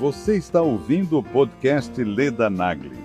[0.00, 2.96] Você está ouvindo o podcast Leda Nagli.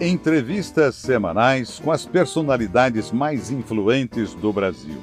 [0.00, 5.00] Entrevistas semanais com as personalidades mais influentes do Brasil.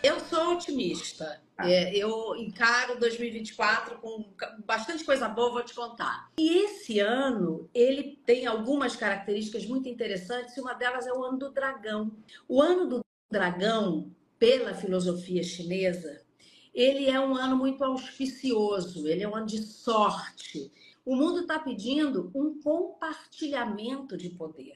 [0.00, 1.40] Eu sou otimista.
[1.58, 4.32] É, eu encaro 2024 com
[4.64, 6.30] bastante coisa boa, vou te contar.
[6.38, 11.36] E esse ano, ele tem algumas características muito interessantes, e uma delas é o ano
[11.36, 12.12] do dragão.
[12.48, 16.22] O ano do dragão, pela filosofia chinesa,
[16.72, 20.72] ele é um ano muito auspicioso, ele é um ano de sorte.
[21.04, 24.74] O mundo está pedindo um compartilhamento de poder,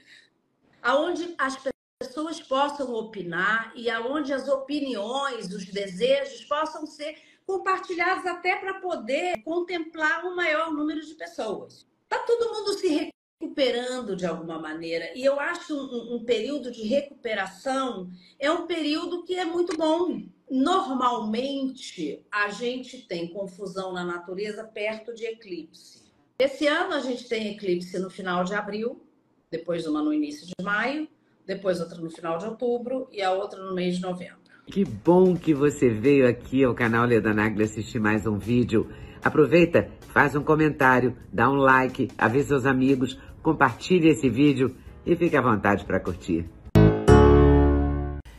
[0.82, 1.56] aonde as
[2.00, 7.16] pessoas possam opinar e aonde as opiniões, os desejos possam ser
[7.48, 11.88] compartilhados até para poder contemplar um maior número de pessoas.
[12.02, 13.10] Está todo mundo se
[13.40, 19.24] recuperando de alguma maneira e eu acho um, um período de recuperação é um período
[19.24, 20.28] que é muito bom.
[20.50, 26.02] Normalmente a gente tem confusão na natureza perto de eclipse.
[26.38, 29.02] Esse ano a gente tem eclipse no final de abril,
[29.50, 31.08] depois uma no início de maio
[31.48, 34.37] depois outra no final de outubro e a outra no mês de novembro.
[34.70, 38.86] Que bom que você veio aqui ao canal Leda Nagli assistir mais um vídeo.
[39.24, 45.34] Aproveita, faz um comentário, dá um like, avisa seus amigos, compartilhe esse vídeo e fique
[45.38, 46.44] à vontade para curtir.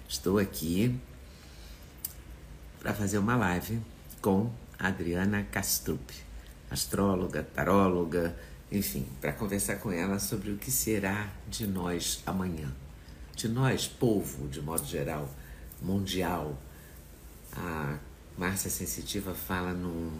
[0.08, 0.96] Estou aqui
[2.80, 3.80] para fazer uma live
[4.22, 6.12] com Adriana Castrup,
[6.70, 8.38] astróloga, taróloga,
[8.72, 12.72] enfim, para conversar com ela sobre o que será de nós amanhã
[13.40, 15.30] de nós, povo, de modo geral,
[15.82, 16.60] mundial.
[17.54, 17.98] A
[18.38, 20.12] Márcia Sensitiva fala num,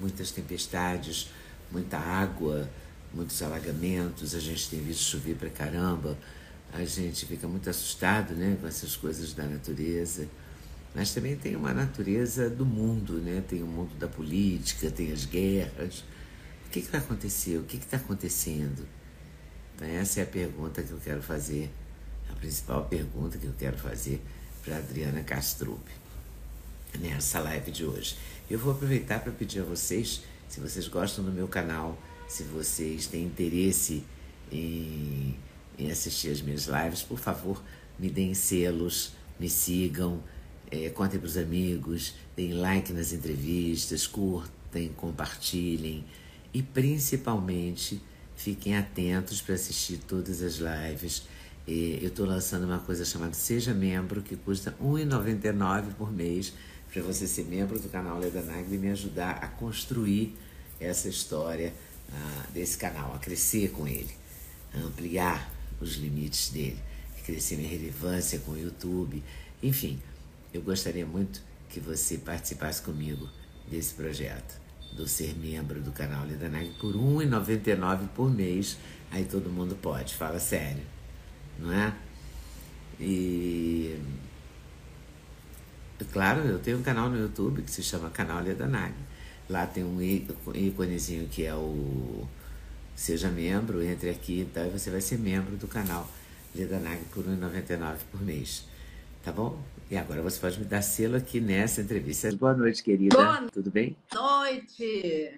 [0.00, 1.30] muitas tempestades,
[1.70, 2.68] muita água,
[3.12, 6.16] muitos alagamentos, a gente tem visto chover pra caramba,
[6.72, 10.28] a gente fica muito assustado né, com essas coisas da natureza.
[10.94, 13.42] Mas também tem uma natureza do mundo, né?
[13.46, 16.02] Tem o mundo da política, tem as guerras.
[16.66, 17.58] O que, que vai acontecer?
[17.58, 18.86] O que está acontecendo?
[19.76, 21.70] Então, essa é a pergunta que eu quero fazer
[22.30, 24.22] a principal pergunta que eu quero fazer
[24.68, 25.80] para Adriana Castrup
[26.98, 28.16] nessa live de hoje.
[28.50, 31.98] Eu vou aproveitar para pedir a vocês, se vocês gostam do meu canal,
[32.28, 34.04] se vocês têm interesse
[34.52, 35.34] em,
[35.78, 37.62] em assistir as minhas lives, por favor,
[37.98, 40.22] me deem selos, me sigam,
[40.70, 46.04] é, contem para os amigos, deem like nas entrevistas, curtem, compartilhem
[46.52, 48.02] e principalmente
[48.36, 51.22] fiquem atentos para assistir todas as lives
[51.70, 56.54] eu estou lançando uma coisa chamada Seja Membro, que custa R$ 1,99 por mês,
[56.90, 60.34] para você ser membro do canal Leda Nagli e me ajudar a construir
[60.80, 61.74] essa história
[62.08, 64.08] uh, desse canal, a crescer com ele,
[64.72, 66.78] a ampliar os limites dele,
[67.26, 69.22] crescer minha relevância com o YouTube.
[69.62, 70.00] Enfim,
[70.54, 73.28] eu gostaria muito que você participasse comigo
[73.70, 74.58] desse projeto,
[74.94, 78.78] do ser membro do canal Leda Nagli por R$ 1,99 por mês.
[79.10, 80.97] Aí todo mundo pode, fala sério
[81.58, 81.94] não é?
[83.00, 83.98] E
[86.12, 88.94] claro, eu tenho um canal no YouTube que se chama Canal Leda Nag.
[89.48, 92.26] Lá tem um íconezinho que é o
[92.94, 96.08] Seja Membro, entre aqui então, e você vai ser membro do canal
[96.54, 98.66] Leda Nag por R$ 1,99 por mês.
[99.24, 99.60] Tá bom?
[99.90, 102.30] E agora você pode me dar selo aqui nessa entrevista.
[102.36, 103.16] Boa noite, querida.
[103.16, 103.96] Boa Tudo bem?
[104.14, 105.32] noite.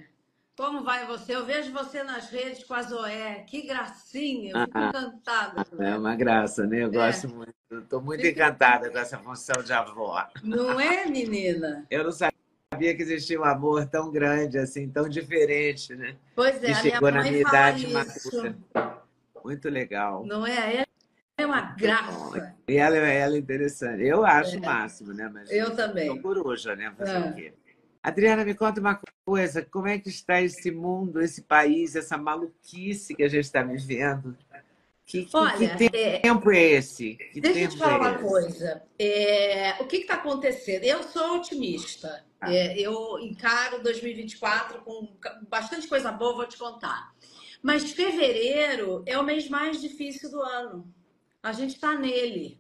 [0.61, 1.35] Como vai você?
[1.35, 3.47] Eu vejo você nas redes com a Zoé.
[3.49, 5.67] Que gracinha, eu fico ah, encantada.
[5.79, 6.83] É uma graça, né?
[6.83, 6.91] Eu é.
[6.91, 7.55] gosto muito.
[7.73, 8.39] Estou muito Fico...
[8.39, 10.23] encantada com essa função de avó.
[10.45, 11.87] Não é, menina?
[11.91, 16.15] Eu não sabia que existia um amor tão grande, assim, tão diferente, né?
[16.37, 18.55] Pois é, que chegou na minha idade madura.
[19.43, 20.27] Muito legal.
[20.27, 20.85] Não é?
[21.39, 22.55] É uma graça.
[22.69, 24.05] E ela, ela é interessante.
[24.05, 24.59] Eu acho é.
[24.59, 25.31] o máximo, né?
[25.33, 26.07] Mas eu também.
[26.07, 26.93] Sou coruja, né?
[26.99, 27.19] Fazer é.
[27.19, 27.55] o quê?
[28.03, 33.15] Adriana, me conta uma coisa: como é que está esse mundo, esse país, essa maluquice
[33.15, 34.37] que a gente está vivendo?
[35.05, 37.17] Que, Olha, que tempo é, é esse?
[37.33, 38.83] Que deixa eu te falar é uma coisa.
[38.97, 40.85] É, o que está acontecendo?
[40.85, 42.25] Eu sou otimista.
[42.41, 42.55] Ah.
[42.55, 45.13] É, eu encaro 2024 com
[45.49, 47.13] bastante coisa boa, vou te contar.
[47.61, 50.95] Mas fevereiro é o mês mais difícil do ano.
[51.43, 52.60] A gente está nele.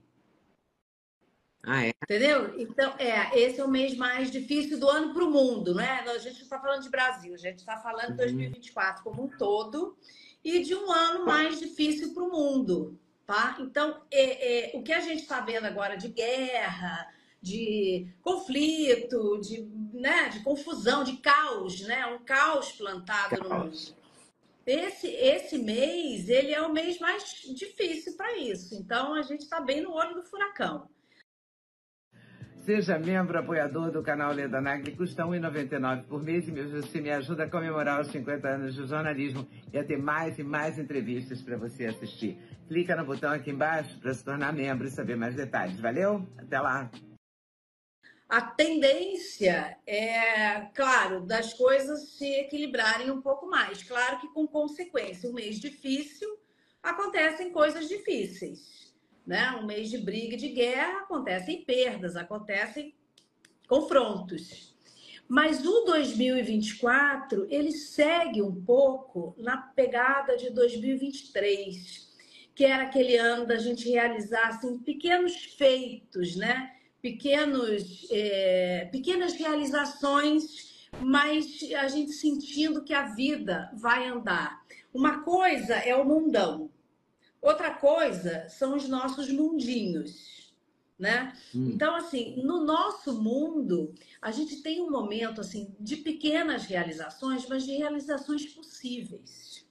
[1.62, 1.92] Ah, é?
[2.02, 2.58] Entendeu?
[2.58, 6.00] Então, é, esse é o mês mais difícil do ano para o mundo, né?
[6.06, 9.28] A gente não está falando de Brasil, a gente está falando de 2024 como um
[9.28, 9.96] todo
[10.42, 13.58] e de um ano mais difícil para o mundo, tá?
[13.60, 17.06] Então, é, é, o que a gente está vendo agora de guerra,
[17.42, 22.06] de conflito, de, né, de confusão, de caos, né?
[22.06, 23.48] Um caos plantado caos.
[23.48, 24.00] no mundo.
[24.66, 27.22] Esse, esse mês, ele é o mês mais
[27.54, 28.74] difícil para isso.
[28.74, 30.88] Então, a gente está bem no olho do furacão.
[32.64, 37.10] Seja membro apoiador do canal Leda Nagli, custa R$ 1,99 por mês e você me
[37.10, 41.40] ajuda a comemorar os 50 anos de jornalismo e a ter mais e mais entrevistas
[41.40, 42.38] para você assistir.
[42.68, 45.80] Clica no botão aqui embaixo para se tornar membro e saber mais detalhes.
[45.80, 46.26] Valeu?
[46.36, 46.90] Até lá!
[48.28, 53.82] A tendência é, claro, das coisas se equilibrarem um pouco mais.
[53.82, 55.30] Claro que com consequência.
[55.30, 56.28] Um mês difícil,
[56.82, 58.79] acontecem coisas difíceis
[59.26, 59.52] né?
[59.60, 62.94] Um mês de briga e de guerra, acontecem perdas, acontecem
[63.68, 64.70] confrontos.
[65.28, 72.10] Mas o 2024, ele segue um pouco na pegada de 2023,
[72.52, 76.72] que era aquele ano da gente realizar assim, pequenos feitos, né?
[77.00, 84.60] Pequenos, é, pequenas realizações, mas a gente sentindo que a vida vai andar.
[84.92, 86.68] Uma coisa é o mundão,
[87.40, 90.52] Outra coisa são os nossos mundinhos,
[90.98, 91.34] né?
[91.54, 91.70] Hum.
[91.74, 97.64] Então, assim, no nosso mundo, a gente tem um momento, assim, de pequenas realizações, mas
[97.64, 99.64] de realizações possíveis.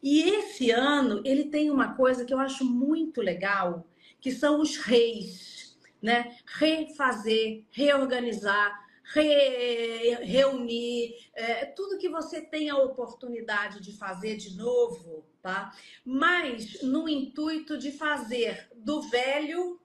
[0.00, 3.84] E esse ano, ele tem uma coisa que eu acho muito legal,
[4.20, 6.36] que são os reis, né?
[6.46, 15.24] Refazer, reorganizar, re, reunir, é, tudo que você tem a oportunidade de fazer de novo,
[15.42, 15.72] tá?
[16.04, 19.80] Mas no intuito de fazer do velho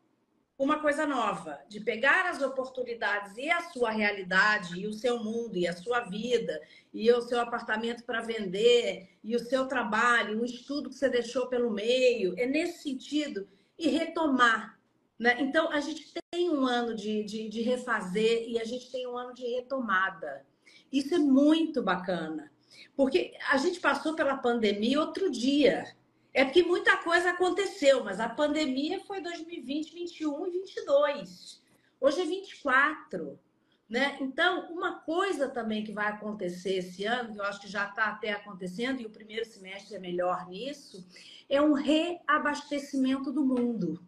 [0.57, 5.57] uma coisa nova, de pegar as oportunidades e a sua realidade, e o seu mundo,
[5.57, 6.61] e a sua vida,
[6.93, 11.47] e o seu apartamento para vender, e o seu trabalho, o estudo que você deixou
[11.47, 13.47] pelo meio, é nesse sentido,
[13.77, 14.72] e retomar.
[15.23, 15.37] Né?
[15.39, 19.17] Então, a gente tem um ano de, de, de refazer e a gente tem um
[19.17, 20.45] ano de retomada.
[20.91, 22.51] Isso é muito bacana.
[22.93, 25.95] Porque a gente passou pela pandemia outro dia.
[26.33, 31.63] É porque muita coisa aconteceu, mas a pandemia foi 2020, 21 e 22.
[32.01, 33.39] Hoje é 24.
[33.89, 34.17] Né?
[34.19, 38.07] Então, uma coisa também que vai acontecer esse ano, que eu acho que já está
[38.07, 41.07] até acontecendo, e o primeiro semestre é melhor nisso,
[41.47, 44.05] é um reabastecimento do mundo.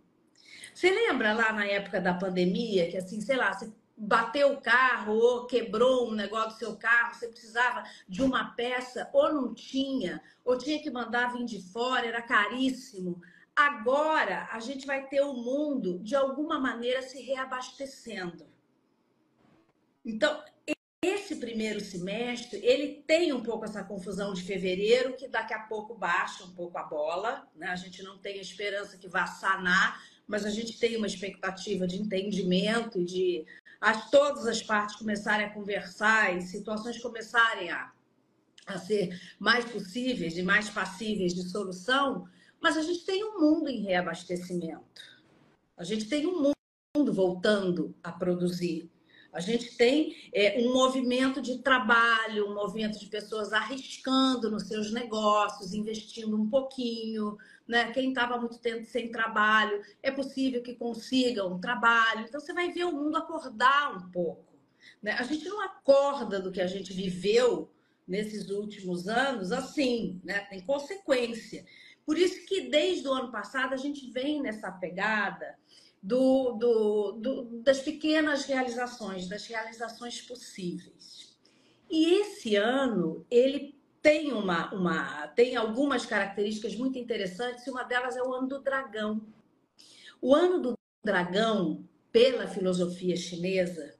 [0.76, 5.14] Você lembra lá na época da pandemia, que assim, sei lá, você bateu o carro
[5.14, 10.22] ou quebrou um negócio do seu carro, você precisava de uma peça ou não tinha,
[10.44, 13.22] ou tinha que mandar vir de fora, era caríssimo.
[13.56, 18.46] Agora a gente vai ter o mundo de alguma maneira se reabastecendo.
[20.04, 20.44] Então,
[21.02, 25.96] esse primeiro semestre, ele tem um pouco essa confusão de fevereiro, que daqui a pouco
[25.96, 27.68] baixa um pouco a bola, né?
[27.68, 31.88] A gente não tem a esperança que vá sanar, mas a gente tem uma expectativa
[31.88, 33.46] de entendimento e de
[33.80, 37.92] as, todas as partes começarem a conversar e situações começarem a,
[38.66, 42.28] a ser mais possíveis e mais passíveis de solução,
[42.60, 45.04] mas a gente tem um mundo em reabastecimento.
[45.78, 46.54] A gente tem um
[46.96, 48.90] mundo voltando a produzir.
[49.36, 54.94] A gente tem é, um movimento de trabalho, um movimento de pessoas arriscando nos seus
[54.94, 57.38] negócios, investindo um pouquinho,
[57.68, 57.92] né?
[57.92, 62.22] Quem estava muito tempo sem trabalho, é possível que consiga um trabalho.
[62.22, 64.56] Então, você vai ver o mundo acordar um pouco.
[65.04, 65.12] Né?
[65.12, 67.70] A gente não acorda do que a gente viveu
[68.08, 70.46] nesses últimos anos assim, né?
[70.50, 71.66] Tem consequência.
[72.06, 75.58] Por isso que desde o ano passado a gente vem nessa pegada
[76.06, 81.36] do, do, do, das pequenas realizações, das realizações possíveis.
[81.90, 88.16] E esse ano ele tem, uma, uma, tem algumas características muito interessantes, e uma delas
[88.16, 89.20] é o ano do dragão.
[90.22, 93.96] O ano do dragão, pela filosofia chinesa,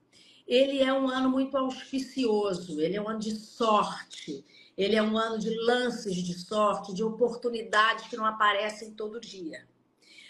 [0.48, 4.46] ele é um ano muito auspicioso, ele é um ano de sorte,
[4.78, 9.66] ele é um ano de lances de sorte, de oportunidades que não aparecem todo dia.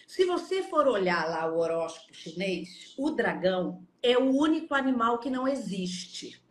[0.05, 5.29] Se você for olhar lá o horóscopo chinês, o dragão é o único animal que
[5.29, 6.41] não existe.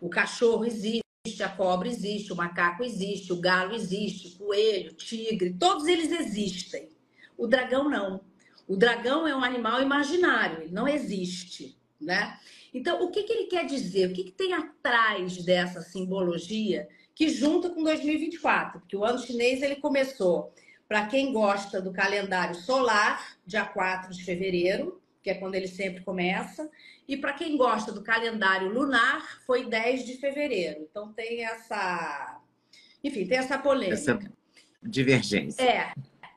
[0.00, 1.02] O cachorro existe
[1.42, 6.10] a cobra existe, o macaco existe, o galo existe, o coelho, o tigre, todos eles
[6.10, 6.88] existem.
[7.36, 8.22] O dragão não.
[8.66, 12.38] O dragão é um animal imaginário, ele não existe, né?
[12.72, 14.10] Então, o que, que ele quer dizer?
[14.10, 18.80] O que, que tem atrás dessa simbologia que junta com 2024?
[18.80, 20.52] Porque o ano chinês ele começou,
[20.88, 26.02] para quem gosta do calendário solar, dia 4 de fevereiro, que é quando ele sempre
[26.02, 26.70] começa,
[27.06, 30.80] e para quem gosta do calendário lunar, foi 10 de fevereiro.
[30.90, 32.40] Então tem essa.
[33.04, 33.94] Enfim, tem essa polêmica.
[33.94, 34.18] Essa
[34.82, 35.62] divergência.
[35.62, 35.92] É.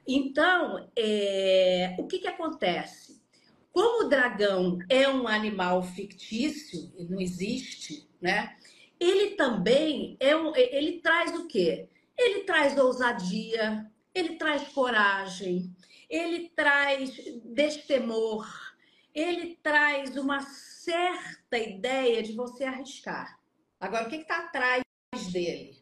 [0.08, 1.96] Então, é...
[1.98, 3.22] o que, que acontece?
[3.72, 8.56] Como o dragão é um animal fictício, ele não existe, né?
[9.00, 11.88] Ele também é um, ele traz o quê?
[12.18, 15.76] Ele traz ousadia, ele traz coragem,
[16.10, 17.16] ele traz
[17.46, 18.48] destemor,
[19.14, 23.40] ele traz uma certa ideia de você arriscar.
[23.80, 24.84] Agora, o que está atrás
[25.32, 25.82] dele?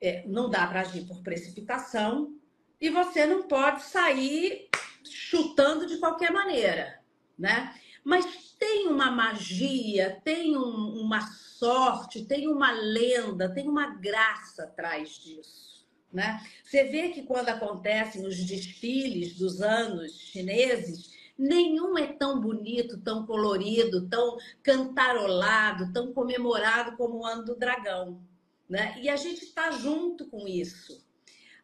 [0.00, 2.38] É, não dá para agir por precipitação
[2.80, 4.68] e você não pode sair
[5.04, 7.00] chutando de qualquer maneira
[7.40, 7.74] né?
[8.04, 15.10] Mas tem uma magia, tem um, uma sorte, tem uma lenda, tem uma graça atrás
[15.18, 15.79] disso.
[16.12, 16.44] Né?
[16.64, 23.24] Você vê que quando acontecem os desfiles dos anos chineses, nenhum é tão bonito, tão
[23.24, 28.20] colorido, tão cantarolado, tão comemorado como o ano do dragão.
[28.68, 28.98] Né?
[29.00, 31.04] E a gente está junto com isso.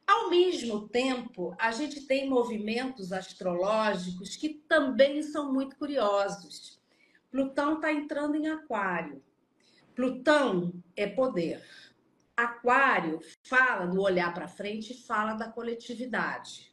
[0.07, 6.81] Ao mesmo tempo, a gente tem movimentos astrológicos que também são muito curiosos.
[7.31, 9.21] Plutão está entrando em Aquário.
[9.97, 11.63] Plutão é poder.
[12.39, 16.71] Aquário fala do olhar para frente e fala da coletividade.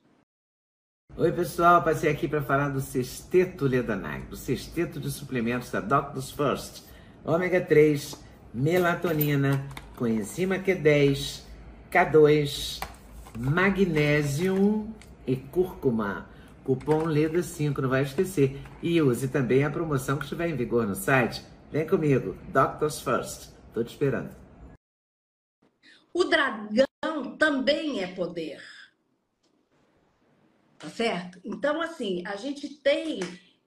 [1.15, 6.31] Oi, pessoal, passei aqui para falar do sexteto Ledanag, do sexteto de suplementos da Doctors
[6.31, 6.83] First.
[7.23, 8.21] Ômega 3,
[8.53, 9.65] melatonina,
[9.95, 11.43] coenzima Q10,
[11.89, 12.85] K2,
[13.39, 14.93] magnésio
[15.25, 16.27] e cúrcuma.
[16.65, 18.61] Cupom LEDA5, não vai esquecer.
[18.81, 21.45] E use também a promoção que estiver em vigor no site.
[21.71, 23.53] Vem comigo, Doctors First.
[23.73, 24.42] Tô te esperando.
[26.13, 28.61] O dragão também é poder.
[30.77, 31.39] Tá certo?
[31.43, 33.19] Então, assim, a gente tem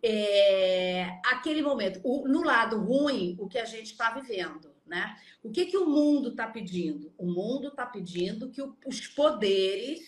[0.02, 4.70] é, aquele momento, o, no lado ruim, o que a gente está vivendo.
[4.86, 5.16] Né?
[5.42, 7.12] O que, que o mundo está pedindo?
[7.18, 10.00] O mundo está pedindo que o, os poderes,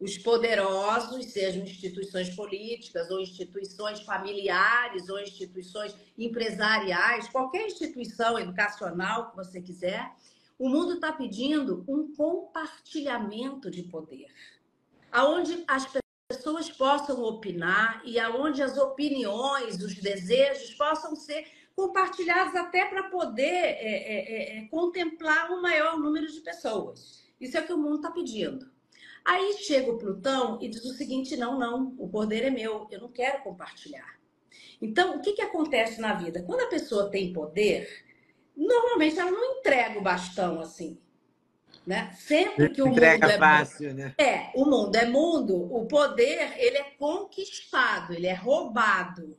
[0.00, 9.36] os poderosos, sejam instituições políticas, ou instituições familiares, ou instituições empresariais, qualquer instituição educacional que
[9.36, 10.10] você quiser,
[10.58, 14.32] o mundo está pedindo um compartilhamento de poder,
[15.10, 15.86] aonde as
[16.28, 23.42] pessoas possam opinar e aonde as opiniões, os desejos possam ser compartilhados até para poder
[23.42, 27.24] é, é, é, é, contemplar um maior número de pessoas.
[27.40, 28.72] Isso é o que o mundo está pedindo.
[29.24, 33.00] Aí chega o Plutão e diz o seguinte: não, não, o poder é meu, eu
[33.00, 34.18] não quero compartilhar.
[34.80, 36.42] Então, o que, que acontece na vida?
[36.42, 38.03] Quando a pessoa tem poder,
[38.56, 41.00] normalmente ela não entrega o bastão assim.
[41.86, 42.12] Né?
[42.12, 44.14] Sempre que o entrega mundo é fácil, né?
[44.16, 49.36] É, o mundo é mundo, o poder ele é conquistado, ele é roubado,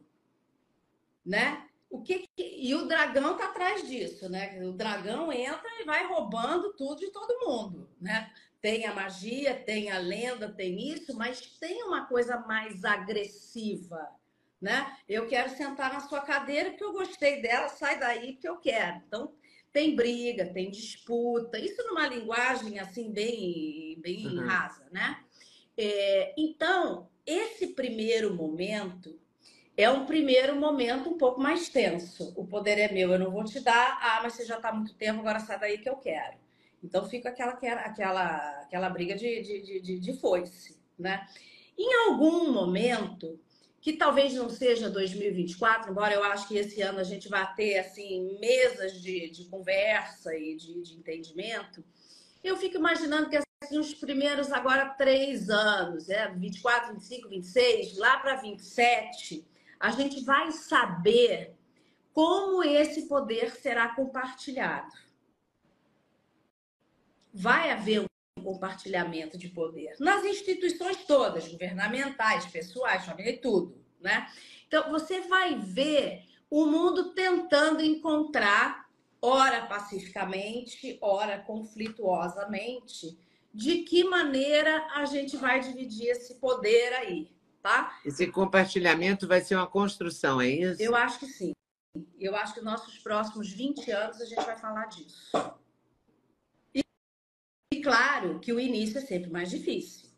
[1.26, 1.66] né?
[1.90, 4.64] O que, e o dragão tá atrás disso, né?
[4.64, 8.32] O dragão entra e vai roubando tudo de todo mundo, né?
[8.62, 14.08] Tem a magia, tem a lenda, tem isso, mas tem uma coisa mais agressiva,
[14.66, 14.98] né?
[15.08, 19.00] Eu quero sentar na sua cadeira porque eu gostei dela, sai daí porque eu quero.
[19.06, 19.32] Então,
[19.72, 24.44] tem briga, tem disputa, isso numa linguagem assim bem, bem uhum.
[24.44, 25.20] rasa, né?
[25.78, 29.20] É, então, esse primeiro momento
[29.78, 32.34] é um primeiro momento um pouco mais tenso.
[32.36, 34.00] O poder é meu, eu não vou te dar.
[34.02, 36.38] Ah, mas você já está há muito tempo, agora sai daí que eu quero.
[36.84, 41.24] Então fica aquela, aquela, aquela briga de, de, de, de foice, né?
[41.78, 43.40] Em algum momento,
[43.86, 47.78] que talvez não seja 2024, embora eu acho que esse ano a gente vai ter
[47.78, 51.86] assim mesas de, de conversa e de, de entendimento,
[52.44, 58.18] eu fico imaginando que assim, os primeiros agora três anos, é, 24, 25, 26, lá
[58.18, 59.46] para 27,
[59.80, 61.54] a gente vai saber
[62.12, 64.94] como esse poder será compartilhado.
[67.32, 68.04] Vai haver
[68.46, 74.28] compartilhamento de poder nas instituições todas, governamentais, pessoais, família e tudo, né?
[74.68, 78.88] Então você vai ver o mundo tentando encontrar,
[79.22, 83.18] ora pacificamente, ora conflituosamente,
[83.54, 87.36] de que maneira a gente vai dividir esse poder aí
[87.66, 88.00] tá?
[88.06, 90.80] Esse compartilhamento vai ser uma construção, é isso?
[90.80, 91.52] Eu acho que sim.
[92.20, 95.32] Eu acho que nos nossos próximos 20 anos a gente vai falar disso.
[97.86, 100.10] Claro que o início é sempre mais difícil.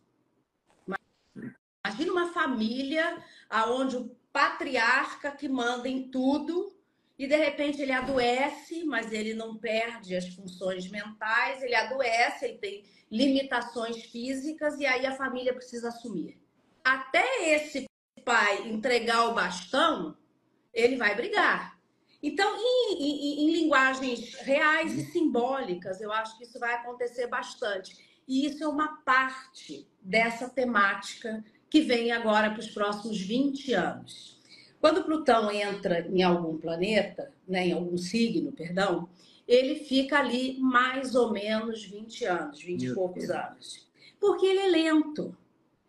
[1.85, 3.21] Imagina uma família
[3.67, 6.73] onde o patriarca que manda em tudo
[7.19, 12.57] e de repente ele adoece, mas ele não perde as funções mentais, ele adoece, ele
[12.57, 16.39] tem limitações físicas e aí a família precisa assumir
[16.87, 17.85] até esse
[18.23, 20.17] pai entregar o bastão,
[20.73, 21.76] ele vai brigar.
[22.21, 27.95] Então, em, em, em, linguagens reais e simbólicas, eu acho que isso vai acontecer bastante.
[28.27, 34.37] E isso é uma parte dessa temática que vem agora para os próximos 20 anos.
[34.79, 39.09] Quando Plutão entra em algum planeta, né, em algum signo, perdão,
[39.47, 43.87] ele fica ali mais ou menos 20 anos, 20 e poucos anos.
[44.19, 45.37] Porque ele é lento.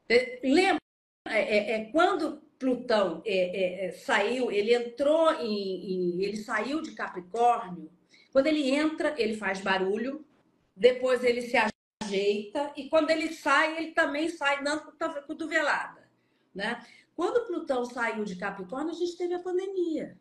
[0.08, 0.80] É, lembra,
[1.26, 6.82] é, é, é quando Plutão é, é, é, saiu, ele entrou em, em, ele saiu
[6.82, 7.90] de Capricórnio.
[8.32, 10.26] Quando ele entra, ele faz barulho,
[10.74, 11.56] depois ele se
[12.02, 14.92] ajeita e quando ele sai, ele também sai dando
[15.26, 16.10] cotovelada,
[16.52, 16.84] né?
[17.14, 20.18] Quando Plutão saiu de Capricórnio, a gente teve a pandemia.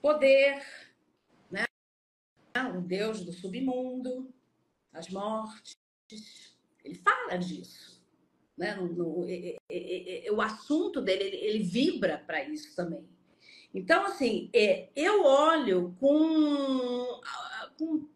[0.00, 0.64] Poder,
[1.50, 1.64] né?
[2.76, 4.32] O deus do submundo,
[4.92, 5.76] as mortes.
[6.84, 8.02] Ele fala disso.
[8.56, 8.74] Né?
[8.74, 13.08] No, no, é, é, é, o assunto dele, ele, ele vibra para isso também.
[13.74, 17.20] Então, assim, é, eu olho com,
[17.78, 18.08] com,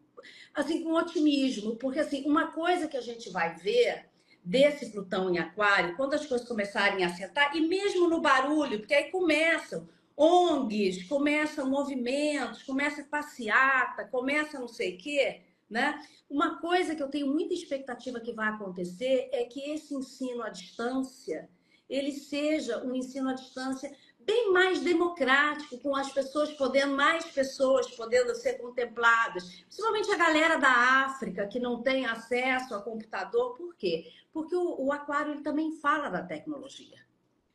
[0.54, 4.06] assim, com otimismo, porque assim, uma coisa que a gente vai ver
[4.44, 8.94] desse Plutão em Aquário, quando as coisas começarem a sentar, e mesmo no barulho, porque
[8.94, 16.00] aí começam ONGs, começam movimentos, começa passeata, começa não sei o quê, né?
[16.28, 20.48] Uma coisa que eu tenho muita expectativa que vai acontecer é que esse ensino à
[20.48, 21.48] distância,
[21.88, 27.88] ele seja um ensino à distância bem mais democrático, com as pessoas podendo, mais pessoas
[27.92, 33.54] podendo ser contempladas, principalmente a galera da África que não tem acesso a computador.
[33.56, 34.10] Por quê?
[34.32, 37.06] Porque o, o aquário ele também fala da tecnologia.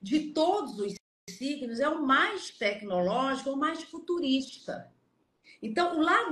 [0.02, 0.94] De todos os
[1.30, 4.90] signos, é o mais tecnológico, o mais futurista.
[5.62, 6.32] Então, o lado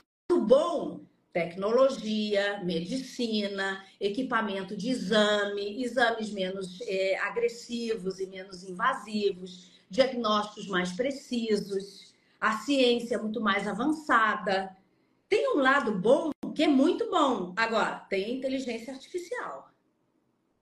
[0.50, 1.09] bom
[1.39, 12.13] tecnologia, medicina, equipamento de exame, exames menos é, agressivos e menos invasivos, diagnósticos mais precisos,
[12.41, 14.75] a ciência muito mais avançada.
[15.29, 17.53] Tem um lado bom que é muito bom.
[17.55, 19.72] Agora, tem a inteligência artificial,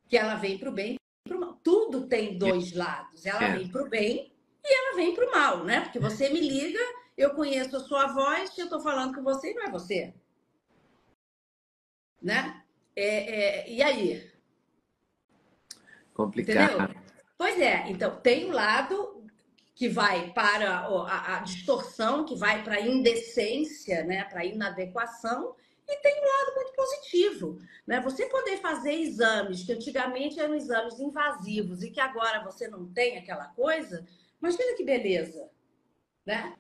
[0.07, 1.59] que ela vem para o bem e para o mal.
[1.63, 3.25] Tudo tem dois lados.
[3.25, 3.57] Ela é.
[3.57, 4.31] vem para o bem
[4.63, 5.81] e ela vem para o mal, né?
[5.81, 6.79] Porque você me liga,
[7.17, 10.13] eu conheço a sua voz, eu estou falando com você e não é você.
[12.21, 12.61] Né?
[12.95, 14.31] É, é, e aí?
[16.13, 16.73] Complicado.
[16.73, 17.01] Entendeu?
[17.37, 19.23] Pois é, então tem um lado
[19.75, 25.55] que vai para a, a distorção, que vai para a indecência, né, para a inadequação,
[25.87, 28.01] e tem um lado muito positivo, né?
[28.01, 33.17] Você poder fazer exames que antigamente eram exames invasivos e que agora você não tem
[33.17, 34.05] aquela coisa,
[34.41, 35.47] imagina que beleza,
[36.25, 36.57] né?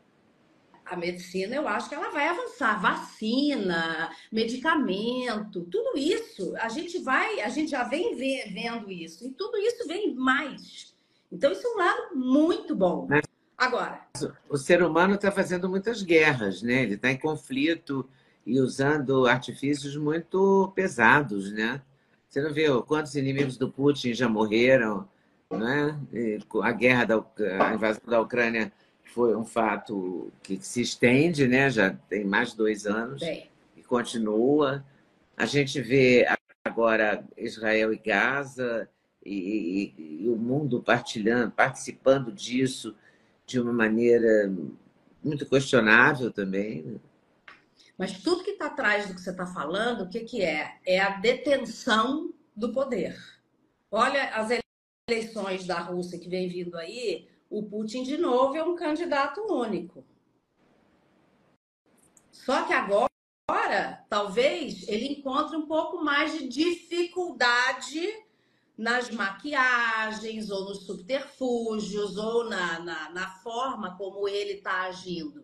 [0.89, 7.41] A medicina, eu acho que ela vai avançar, vacina, medicamento, tudo isso, a gente vai,
[7.41, 10.95] a gente já vem vendo isso, e tudo isso vem mais.
[11.31, 13.05] Então, isso é um lado muito bom.
[13.09, 14.01] Mas, Agora.
[14.47, 16.83] O ser humano está fazendo muitas guerras, né?
[16.83, 18.07] Ele está em conflito
[18.45, 21.81] e usando artifícios muito pesados, né?
[22.29, 25.09] Você não viu quantos inimigos do Putin já morreram,
[25.49, 25.97] né?
[26.61, 27.25] a guerra da
[27.59, 28.71] a invasão da Ucrânia
[29.13, 31.69] foi um fato que se estende, né?
[31.69, 33.49] Já tem mais de dois anos Bem.
[33.75, 34.85] e continua.
[35.35, 36.25] A gente vê
[36.63, 38.89] agora Israel e Gaza
[39.25, 42.95] e, e, e o mundo partilhando, participando disso
[43.45, 44.53] de uma maneira
[45.23, 46.83] muito questionável também.
[46.83, 46.99] Né?
[47.97, 50.75] Mas tudo que está atrás do que você está falando, o que, que é?
[50.85, 53.17] É a detenção do poder.
[53.89, 54.49] Olha as
[55.09, 60.05] eleições da Rússia que vem vindo aí, o Putin de novo é um candidato único.
[62.31, 68.25] Só que agora, talvez, ele encontre um pouco mais de dificuldade
[68.77, 75.43] nas maquiagens, ou nos subterfúgios, ou na, na, na forma como ele está agindo.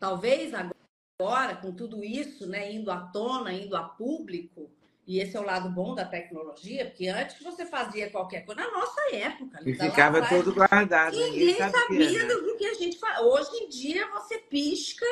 [0.00, 4.68] Talvez agora, com tudo isso, né, indo à tona, indo a público,
[5.12, 8.70] e esse é o lado bom da tecnologia, porque antes você fazia qualquer coisa, na
[8.70, 9.60] nossa época.
[9.62, 11.14] E ficava atrás, todo guardado.
[11.14, 12.34] Ninguém sabia, sabia né?
[12.34, 13.20] do que a gente faz.
[13.20, 15.04] Hoje em dia você pisca,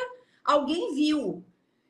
[0.42, 1.44] alguém viu.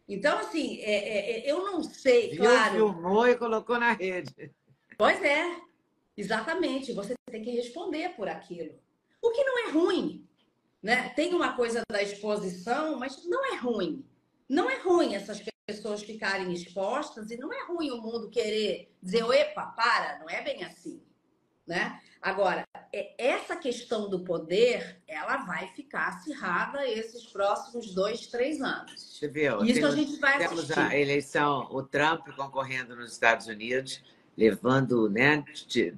[0.08, 2.74] Então, assim, é, é, é eu não sei, Viu, claro.
[2.74, 4.50] Filmou e colocou na rede.
[4.98, 5.56] Pois é,
[6.16, 6.92] exatamente.
[6.92, 8.74] Você tem que responder por aquilo.
[9.22, 10.26] O que não é ruim.
[10.82, 11.10] Né?
[11.10, 14.04] Tem uma coisa da exposição, mas não é ruim.
[14.48, 15.40] Não é ruim essas
[15.76, 20.42] pessoas ficarem expostas e não é ruim o mundo querer dizer, epa, para, não é
[20.42, 21.02] bem assim.
[21.66, 22.00] Né?
[22.20, 29.16] Agora, é, essa questão do poder, ela vai ficar acirrada esses próximos dois, três anos.
[29.18, 29.64] Você viu?
[29.64, 30.78] Isso temos, a gente vai Temos assistir.
[30.78, 34.02] a eleição, o Trump concorrendo nos Estados Unidos,
[34.36, 35.44] levando né,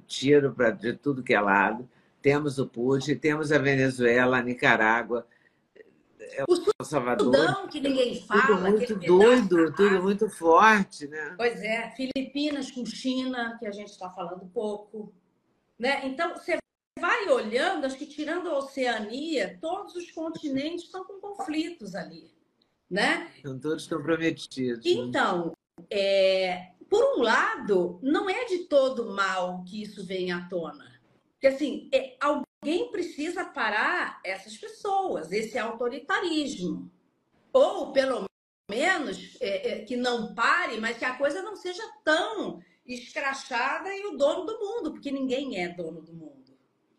[0.07, 1.89] tiro para de tudo que é lado.
[2.21, 5.27] Temos o Putin, temos a Venezuela, a Nicarágua.
[6.31, 7.67] É o Salvador.
[7.69, 8.41] Que ninguém fala.
[8.41, 11.35] Tudo muito doido, tudo muito forte, né?
[11.37, 15.13] Pois é, Filipinas com China, que a gente está falando pouco.
[15.77, 16.05] Né?
[16.05, 16.57] Então, você
[16.99, 22.31] vai olhando, acho que tirando a Oceania, todos os continentes estão com conflitos ali.
[22.89, 23.31] Né?
[23.37, 24.85] Estão todos comprometidos.
[24.85, 25.53] Então,
[25.89, 30.91] é, por um lado, não é de todo mal que isso venha à tona.
[31.33, 32.52] Porque, assim, é, alguém
[32.91, 36.91] precisa parar essas pessoas, esse autoritarismo.
[37.51, 38.25] Ou, pelo
[38.69, 44.05] menos, é, é, que não pare, mas que a coisa não seja tão escrachada e
[44.07, 46.43] o dono do mundo, porque ninguém é dono do mundo.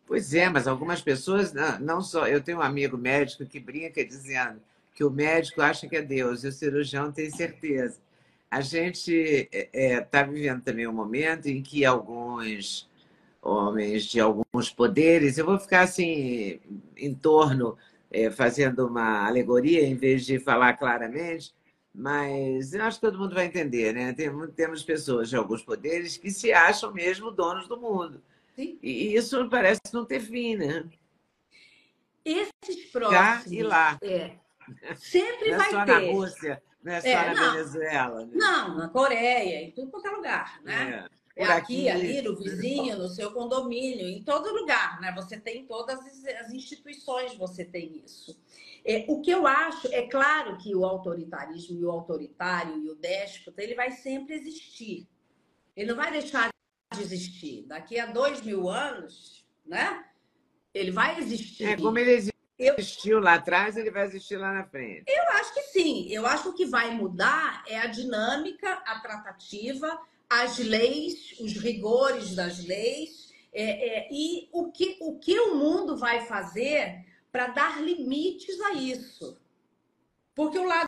[0.05, 2.27] Pois é, mas algumas pessoas, não, não só.
[2.27, 4.61] Eu tenho um amigo médico que brinca dizendo
[4.93, 7.99] que o médico acha que é Deus e o cirurgião tem certeza.
[8.49, 12.87] A gente está é, é tá vivendo também um momento em que alguns
[13.45, 16.59] homens de alguns poderes, eu vou ficar assim
[16.97, 17.77] em torno,
[18.09, 21.53] é, fazendo uma alegoria em vez de falar claramente,
[21.93, 24.11] mas eu acho que todo mundo vai entender, né?
[24.13, 28.21] Tem, temos pessoas de alguns poderes que se acham mesmo donos do mundo.
[28.55, 28.79] Sim.
[28.81, 30.85] E isso parece não ter fim, né?
[32.23, 33.17] Esses próximos.
[33.17, 33.97] Cá e lá.
[34.01, 34.31] É,
[34.95, 35.91] sempre não vai é só ter.
[35.91, 38.25] na Rússia, não é só é, na não, Venezuela.
[38.25, 38.31] Né?
[38.33, 41.05] Não, na Coreia, em tudo quanto é lugar, né?
[41.11, 41.15] É.
[41.35, 45.11] É aqui, aqui, ali, no vizinho, no seu condomínio, em todo lugar, né?
[45.17, 45.99] Você tem todas
[46.39, 48.39] as instituições, você tem isso.
[48.85, 52.95] É, o que eu acho, é claro que o autoritarismo e o autoritário e o
[52.95, 55.09] déspota, ele vai sempre existir.
[55.75, 56.49] Ele não vai deixar
[56.93, 57.63] de existir.
[57.63, 60.05] Daqui a dois mil anos, né?
[60.73, 61.65] Ele vai existir.
[61.65, 62.11] É como ele
[62.57, 63.23] existiu eu...
[63.23, 65.03] lá atrás, ele vai existir lá na frente.
[65.07, 66.07] Eu acho que sim.
[66.09, 71.53] Eu acho que o que vai mudar é a dinâmica, a tratativa, as leis, os
[71.53, 77.47] rigores das leis, é, é, e o que, o que o mundo vai fazer para
[77.47, 79.37] dar limites a isso.
[80.33, 80.87] Porque o lado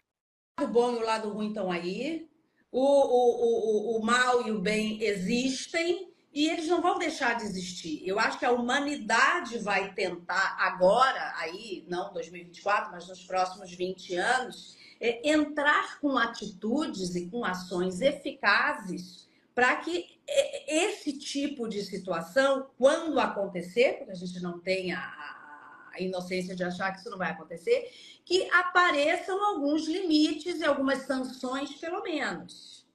[0.69, 2.27] bom e o lado ruim estão aí,
[2.71, 7.43] o, o, o, o mal e o bem existem, e eles não vão deixar de
[7.43, 8.05] existir.
[8.05, 14.15] Eu acho que a humanidade vai tentar agora, aí, não 2024, mas nos próximos 20
[14.15, 19.26] anos, é, entrar com atitudes e com ações eficazes
[19.57, 20.21] para que
[20.67, 26.63] esse tipo de situação, quando acontecer, porque a gente não tem a, a, inocência de
[26.63, 27.91] achar que isso não vai acontecer,
[28.23, 32.87] que apareçam alguns limites e algumas sanções, pelo menos.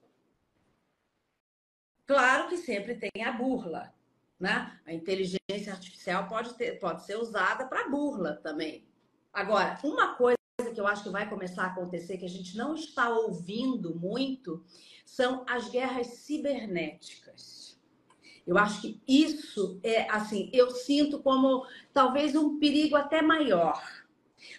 [2.06, 3.92] Claro que sempre tem a burla,
[4.38, 4.80] né?
[4.86, 8.86] A inteligência artificial pode, ter, pode ser usada para burla também.
[9.32, 10.38] Agora, uma coisa
[10.72, 14.64] que eu acho que vai começar a acontecer, que a gente não está ouvindo muito,
[15.04, 17.80] são as guerras cibernéticas.
[18.46, 23.80] Eu acho que isso é assim, eu sinto como talvez um perigo até maior.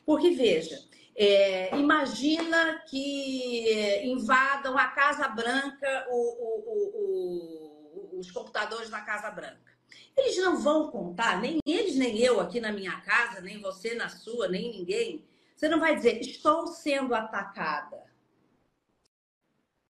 [0.06, 0.82] Porque, veja,
[1.16, 9.74] é, imagina que invadam a Casa Branca, o, o, o, os computadores da Casa Branca.
[10.16, 14.10] Eles não vão contar, nem eles, nem eu aqui na minha casa, nem você na
[14.10, 15.26] sua, nem ninguém.
[15.56, 18.04] Você não vai dizer, estou sendo atacada.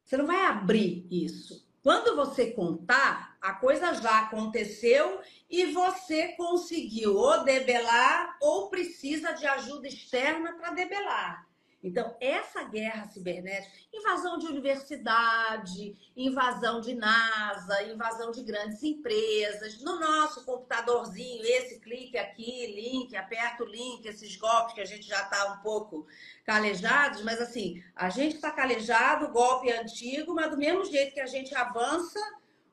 [0.03, 1.67] Você não vai abrir isso.
[1.81, 9.45] Quando você contar, a coisa já aconteceu e você conseguiu ou debelar ou precisa de
[9.45, 11.47] ajuda externa para debelar.
[11.83, 19.99] Então, essa guerra cibernética, invasão de universidade, invasão de NASA, invasão de grandes empresas, no
[19.99, 25.23] nosso computadorzinho, esse clique aqui, link, aperta o link, esses golpes que a gente já
[25.23, 26.07] está um pouco
[26.45, 31.27] calejados, mas assim, a gente está calejado, golpe antigo, mas do mesmo jeito que a
[31.27, 32.19] gente avança,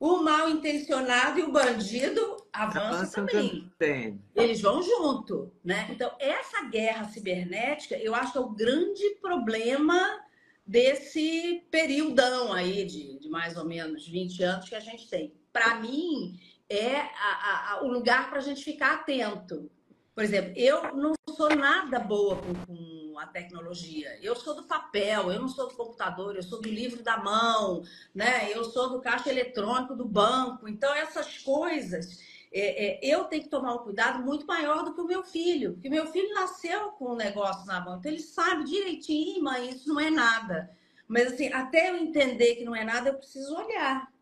[0.00, 3.70] o mal intencionado e o bandido avançam também.
[3.78, 4.24] também.
[4.34, 5.88] Eles vão junto, né?
[5.90, 10.18] Então, essa guerra cibernética, eu acho que é o grande problema
[10.66, 12.22] desse período
[12.54, 15.34] aí de, de mais ou menos 20 anos que a gente tem.
[15.52, 19.70] Para mim, é a, a, o lugar para a gente ficar atento.
[20.20, 24.18] Por exemplo, eu não sou nada boa com, com a tecnologia.
[24.20, 27.82] Eu sou do papel, eu não sou do computador, eu sou do livro da mão,
[28.14, 28.52] né?
[28.52, 30.68] Eu sou do caixa eletrônico do banco.
[30.68, 32.20] Então, essas coisas.
[32.52, 35.72] É, é, eu tenho que tomar um cuidado muito maior do que o meu filho,
[35.72, 39.70] porque meu filho nasceu com o um negócio na mão, então ele sabe direitinho, mãe,
[39.70, 40.70] isso não é nada.
[41.08, 44.12] Mas assim, até eu entender que não é nada, eu preciso olhar,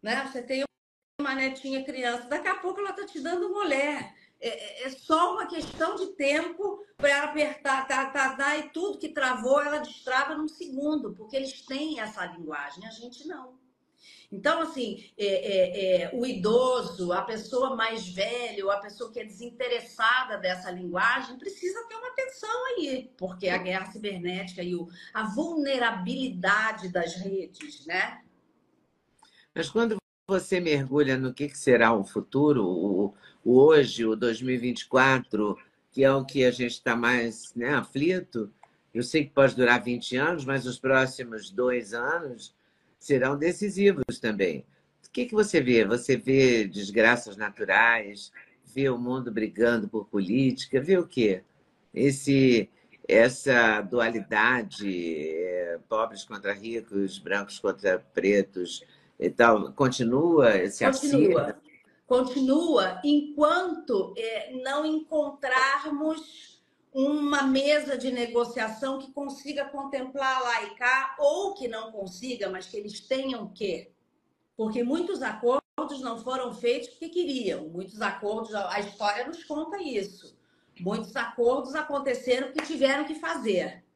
[0.00, 0.26] né?
[0.32, 0.64] Você tem
[1.20, 3.52] uma netinha criança, daqui a pouco ela tá te dando.
[3.70, 8.70] É, é, é só uma questão de tempo para ela apertar, tá, tá, tá, e
[8.70, 13.60] tudo que travou, ela destrava num segundo, porque eles têm essa linguagem, a gente não.
[14.32, 19.24] Então, assim, é, é, é, o idoso, a pessoa mais velha, a pessoa que é
[19.24, 25.24] desinteressada dessa linguagem, precisa ter uma atenção aí, porque a guerra cibernética e o, a
[25.34, 28.22] vulnerabilidade das redes, né?
[29.54, 35.56] Mas quando você mergulha no que será o futuro, o hoje, o 2024,
[35.90, 38.50] que é o que a gente está mais né, aflito,
[38.94, 42.54] eu sei que pode durar 20 anos, mas os próximos dois anos
[42.98, 44.64] serão decisivos também.
[45.06, 45.84] O que, que você vê?
[45.84, 48.32] Você vê desgraças naturais,
[48.64, 51.42] vê o mundo brigando por política, vê o quê?
[51.92, 52.68] Esse,
[53.06, 58.84] essa dualidade, é, pobres contra ricos, brancos contra pretos
[59.18, 61.56] e tal, continua esse Continua.
[62.12, 71.16] Continua enquanto é, não encontrarmos uma mesa de negociação que consiga contemplar lá e cá,
[71.18, 73.90] ou que não consiga, mas que eles tenham que.
[74.54, 77.70] Porque muitos acordos não foram feitos porque queriam.
[77.70, 80.36] Muitos acordos, a história nos conta isso.
[80.80, 83.86] Muitos acordos aconteceram porque tiveram que fazer.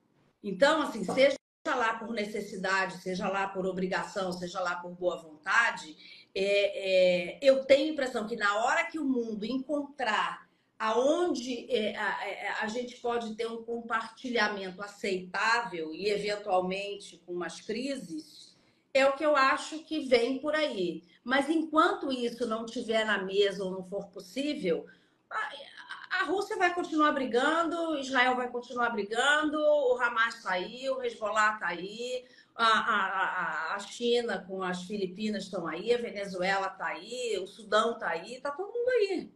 [0.43, 6.26] Então, assim, seja lá por necessidade, seja lá por obrigação, seja lá por boa vontade,
[6.39, 10.47] é, é, eu tenho a impressão que na hora que o mundo encontrar
[10.79, 17.63] aonde é, a, é, a, gente pode ter um compartilhamento aceitável e eventualmente com umas
[17.63, 18.55] crises,
[18.93, 21.03] é o que eu acho que vem por aí.
[21.25, 24.85] Mas enquanto isso não tiver na mesa ou não for possível,
[25.31, 31.03] a, a Rússia vai continuar brigando, Israel vai continuar brigando, o Hamas está aí, o
[31.03, 36.87] Hezbollah está aí, a, a, a China com as Filipinas estão aí, a Venezuela está
[36.87, 39.33] aí, o Sudão está aí, está todo mundo aí.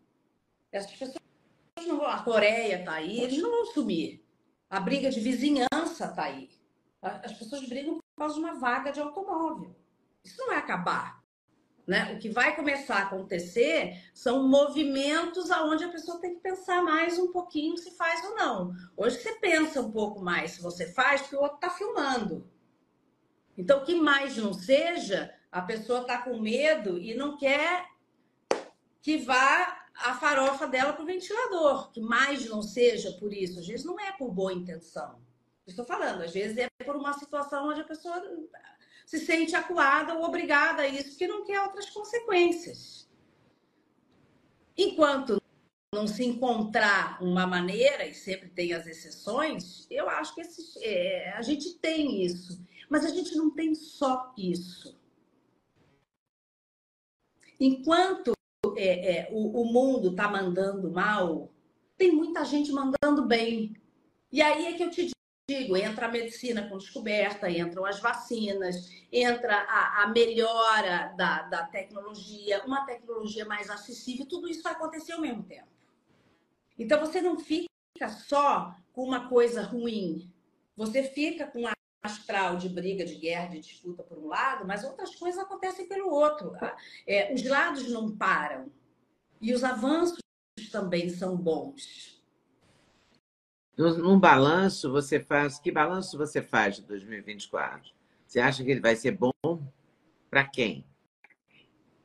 [0.72, 1.14] Essas pessoas
[1.87, 4.24] não vão, a Coreia está aí, eles não vão sumir.
[4.68, 6.50] A briga de vizinhança está aí.
[7.02, 9.74] As pessoas brigam por causa de uma vaga de automóvel.
[10.22, 11.20] Isso não vai acabar.
[11.87, 12.12] Né?
[12.14, 17.18] O que vai começar a acontecer são movimentos aonde a pessoa tem que pensar mais
[17.18, 18.72] um pouquinho se faz ou não.
[18.96, 22.48] Hoje você pensa um pouco mais se você faz, porque o outro está filmando.
[23.61, 27.87] Então, que mais não seja, a pessoa está com medo e não quer
[29.03, 33.61] que vá a farofa dela para o ventilador, que mais não seja por isso.
[33.61, 35.20] Às vezes não é por boa intenção.
[35.66, 38.23] Estou falando, às vezes é por uma situação onde a pessoa
[39.05, 43.07] se sente acuada ou obrigada a isso, porque não quer outras consequências.
[44.75, 45.38] Enquanto
[45.92, 51.33] não se encontrar uma maneira, e sempre tem as exceções, eu acho que esses, é,
[51.33, 52.69] a gente tem isso.
[52.90, 54.98] Mas a gente não tem só isso.
[57.59, 58.33] Enquanto
[58.76, 61.53] é, é, o, o mundo está mandando mal,
[61.96, 63.76] tem muita gente mandando bem.
[64.33, 65.11] E aí é que eu te
[65.48, 71.64] digo, entra a medicina com descoberta, entram as vacinas, entra a, a melhora da, da
[71.66, 75.68] tecnologia, uma tecnologia mais acessível, tudo isso vai acontecer ao mesmo tempo.
[76.79, 77.68] Então você não fica
[78.26, 80.33] só com uma coisa ruim,
[80.76, 81.72] você fica com a
[82.03, 86.09] astral de briga, de guerra, de disputa por um lado, mas outras coisas acontecem pelo
[86.09, 86.53] outro.
[87.07, 88.71] É, os lados não param.
[89.41, 90.19] E os avanços
[90.71, 92.21] também são bons.
[93.77, 95.59] Num balanço, você faz.
[95.59, 97.91] Que balanço você faz de 2024?
[98.27, 99.33] Você acha que ele vai ser bom
[100.31, 100.85] para quem?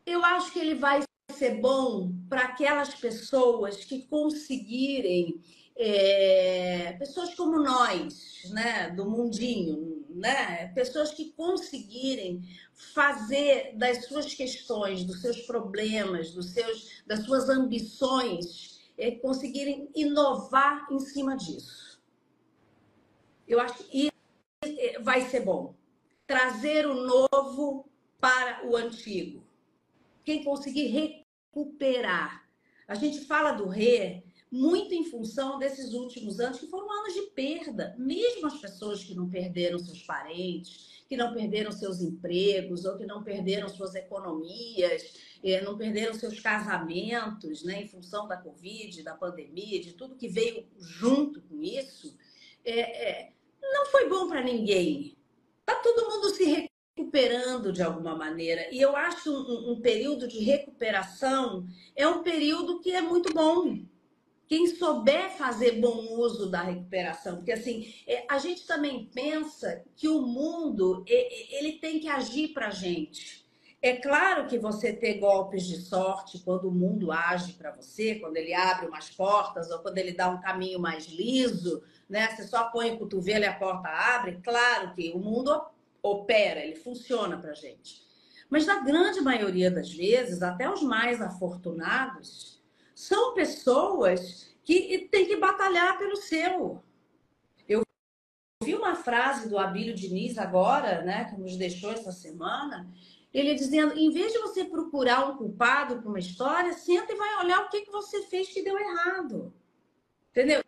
[0.06, 5.42] Eu acho que ele vai ser bom para aquelas pessoas que conseguirem
[5.78, 12.42] é, pessoas como nós, né, do mundinho, né, pessoas que conseguirem
[12.74, 20.88] fazer das suas questões, dos seus problemas, dos seus, das suas ambições, é, conseguirem inovar
[20.90, 22.02] em cima disso.
[23.48, 24.10] Eu acho que
[24.64, 25.76] é, vai ser bom.
[26.26, 27.88] Trazer o novo
[28.20, 29.44] para o antigo.
[30.24, 32.48] Quem conseguir recuperar.
[32.88, 37.24] A gente fala do re muito em função desses últimos anos, que foram anos de
[37.32, 37.96] perda.
[37.98, 43.06] Mesmo as pessoas que não perderam seus parentes, que não perderam seus empregos, ou que
[43.06, 49.16] não perderam suas economias, eh, não perderam seus casamentos, né, em função da Covid, da
[49.16, 52.18] pandemia, de tudo que veio junto com isso,
[52.64, 55.16] é, é, não foi bom para ninguém.
[55.60, 58.68] Está todo mundo se recuperando de alguma maneira.
[58.72, 63.86] E eu acho um, um período de recuperação é um período que é muito bom
[64.48, 70.08] quem souber fazer bom uso da recuperação, porque assim é, a gente também pensa que
[70.08, 73.46] o mundo ele tem que agir para gente.
[73.82, 78.38] É claro que você ter golpes de sorte quando o mundo age para você, quando
[78.38, 82.28] ele abre umas portas ou quando ele dá um caminho mais liso, né?
[82.30, 84.40] Você só põe o cotovelo e a porta abre.
[84.44, 85.64] Claro que o mundo
[86.02, 88.04] opera, ele funciona para gente.
[88.50, 92.55] Mas na grande maioria das vezes, até os mais afortunados,
[92.96, 96.82] são pessoas que têm que batalhar pelo seu.
[97.68, 97.82] Eu
[98.64, 102.90] vi uma frase do Abílio Diniz agora, né, que nos deixou essa semana,
[103.34, 107.44] ele dizendo, em vez de você procurar um culpado para uma história, senta e vai
[107.44, 109.54] olhar o que, que você fez que deu errado.
[110.32, 110.66] Entendeu?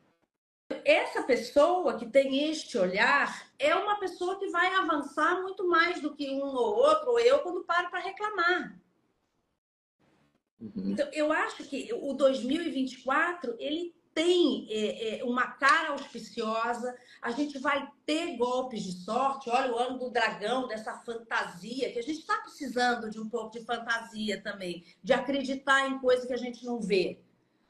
[0.88, 6.16] essa pessoa que tem este olhar é uma pessoa que vai avançar muito mais do
[6.16, 8.80] que um ou outro, ou eu, quando paro para reclamar.
[10.60, 10.92] Uhum.
[10.92, 17.60] Então, eu acho que o 2024 ele tem é, é, uma cara auspiciosa, a gente
[17.60, 19.48] vai ter golpes de sorte.
[19.48, 23.52] Olha o ano do dragão, dessa fantasia, que a gente está precisando de um pouco
[23.52, 27.20] de fantasia também, de acreditar em coisas que a gente não vê.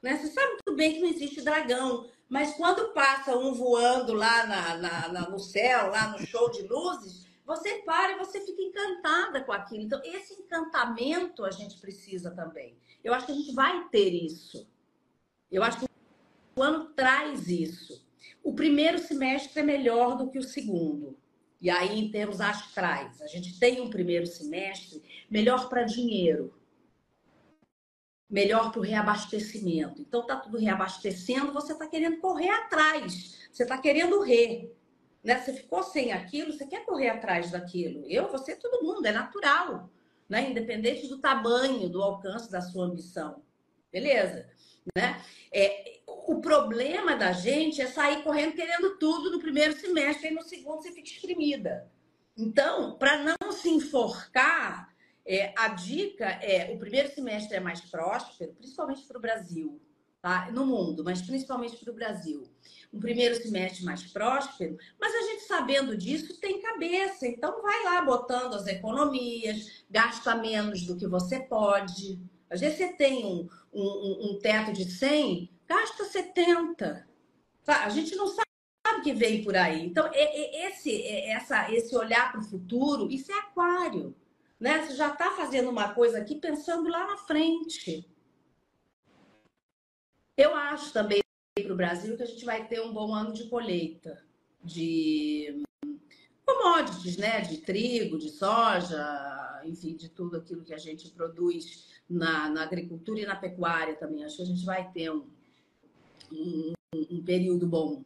[0.01, 0.15] Né?
[0.15, 4.77] Você sabe muito bem que não existe dragão, mas quando passa um voando lá na,
[4.77, 9.41] na, na, no céu, lá no show de luzes, você para e você fica encantada
[9.41, 9.81] com aquilo.
[9.81, 12.77] Então, esse encantamento a gente precisa também.
[13.01, 14.67] Eu acho que a gente vai ter isso.
[15.49, 15.85] Eu acho que
[16.57, 18.05] o ano traz isso.
[18.43, 21.17] O primeiro semestre é melhor do que o segundo.
[21.61, 26.53] E aí, em termos astrais, a gente tem um primeiro semestre melhor para dinheiro
[28.29, 30.01] melhor para o reabastecimento.
[30.01, 34.69] Então tá tudo reabastecendo, você está querendo correr atrás, você está querendo re.
[35.23, 35.39] Né?
[35.39, 38.05] Você ficou sem aquilo, você quer correr atrás daquilo.
[38.07, 39.89] Eu, você, todo mundo, é natural,
[40.29, 40.49] né?
[40.49, 43.41] independente do tamanho, do alcance da sua ambição.
[43.91, 44.49] Beleza?
[44.95, 45.21] Né?
[45.51, 50.43] É, o problema da gente é sair correndo querendo tudo no primeiro semestre e no
[50.43, 51.89] segundo você fica exprimida.
[52.37, 54.93] Então, para não se enforcar,
[55.25, 59.81] é, a dica é: o primeiro semestre é mais próspero, principalmente para o Brasil,
[60.21, 60.51] tá?
[60.51, 62.43] no mundo, mas principalmente para o Brasil.
[62.93, 68.01] Um primeiro semestre mais próspero, mas a gente sabendo disso tem cabeça, então vai lá
[68.01, 72.19] botando as economias, gasta menos do que você pode.
[72.49, 77.07] Às vezes você tem um, um, um teto de 100, gasta 70.
[77.63, 77.83] Tá?
[77.83, 78.47] A gente não sabe
[79.03, 79.85] que vem por aí.
[79.85, 84.15] Então, esse, essa, esse olhar para o futuro, isso é aquário.
[84.59, 84.85] Né?
[84.85, 88.09] Você já está fazendo uma coisa aqui pensando lá na frente.
[90.37, 91.19] Eu acho também
[91.55, 94.23] para o Brasil que a gente vai ter um bom ano de colheita
[94.63, 95.63] de
[96.45, 97.41] commodities, né?
[97.41, 103.19] De trigo, de soja, enfim, de tudo aquilo que a gente produz na, na agricultura
[103.19, 104.23] e na pecuária também.
[104.23, 105.25] Acho que a gente vai ter um,
[106.31, 108.03] um, um período bom.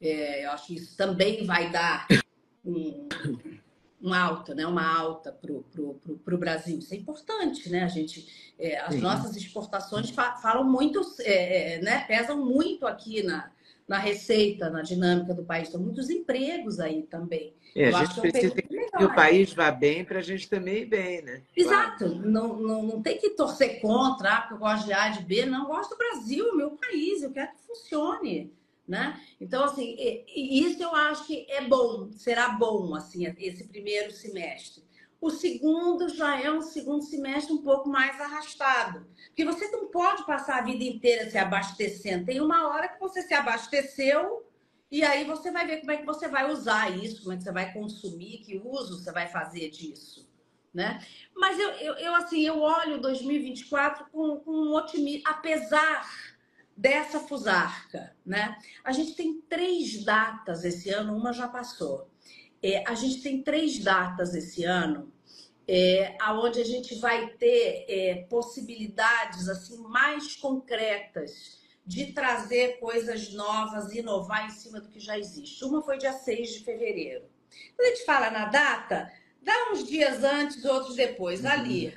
[0.00, 2.06] É, eu acho que isso também vai dar
[2.64, 3.08] um,
[4.04, 4.66] uma alta, né?
[4.66, 6.78] Uma alta para o Brasil.
[6.78, 7.82] Isso é importante, né?
[7.82, 9.00] A gente, é, as Sim.
[9.00, 12.04] nossas exportações fa falam muito, é, é, né?
[12.06, 13.50] Pesam muito aqui na,
[13.88, 15.70] na receita, na dinâmica do país.
[15.70, 17.54] Tem muitos empregos aí também.
[17.74, 21.22] É, a gente precisa que o país vá bem para a gente também ir bem,
[21.22, 21.42] né?
[21.56, 22.04] Exato.
[22.04, 22.30] Claro.
[22.30, 25.46] Não, não, não tem que torcer contra, ah, porque eu gosto de A, de B.
[25.46, 27.22] Não, eu gosto do Brasil, meu país.
[27.22, 28.52] Eu quero que funcione
[28.86, 29.20] né?
[29.40, 29.96] Então, assim,
[30.28, 34.84] isso eu acho que é bom, será bom, assim, esse primeiro semestre.
[35.20, 40.26] O segundo já é um segundo semestre um pouco mais arrastado, porque você não pode
[40.26, 42.26] passar a vida inteira se abastecendo.
[42.26, 44.46] Tem uma hora que você se abasteceu
[44.90, 47.42] e aí você vai ver como é que você vai usar isso, como é que
[47.42, 50.28] você vai consumir, que uso você vai fazer disso.
[50.74, 51.02] Né?
[51.34, 56.06] Mas eu, eu, eu assim, eu olho 2024 com, com um otimismo, apesar
[56.76, 58.56] dessa fusarca, né?
[58.82, 62.10] A gente tem três datas esse ano, uma já passou.
[62.62, 65.12] É, a gente tem três datas esse ano,
[65.66, 73.94] é, aonde a gente vai ter é, possibilidades assim mais concretas de trazer coisas novas,
[73.94, 75.64] inovar em cima do que já existe.
[75.64, 77.24] Uma foi dia 6 de fevereiro.
[77.76, 81.40] Quando a gente fala na data, dá uns dias antes, outros depois.
[81.40, 81.50] Uhum.
[81.50, 81.96] Ali,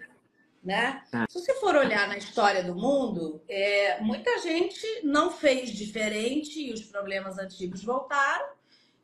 [0.64, 1.04] né?
[1.14, 1.26] Ah.
[1.30, 6.74] Se você for olhar na história do mundo, é, muita gente não fez diferente e
[6.74, 8.58] os problemas antigos voltaram,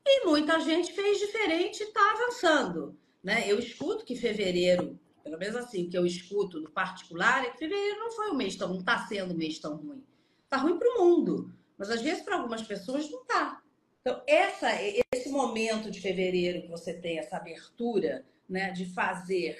[0.05, 2.97] e muita gente fez diferente e está avançando.
[3.23, 3.43] Né?
[3.47, 7.59] Eu escuto que fevereiro, pelo menos assim, o que eu escuto no particular, é que
[7.59, 10.03] fevereiro não foi um mês tão, não está sendo um mês tão ruim.
[10.43, 13.61] Está ruim para o mundo, mas às vezes para algumas pessoas não está.
[14.01, 14.69] Então, essa,
[15.15, 19.57] esse momento de fevereiro que você tem essa abertura né, de fazer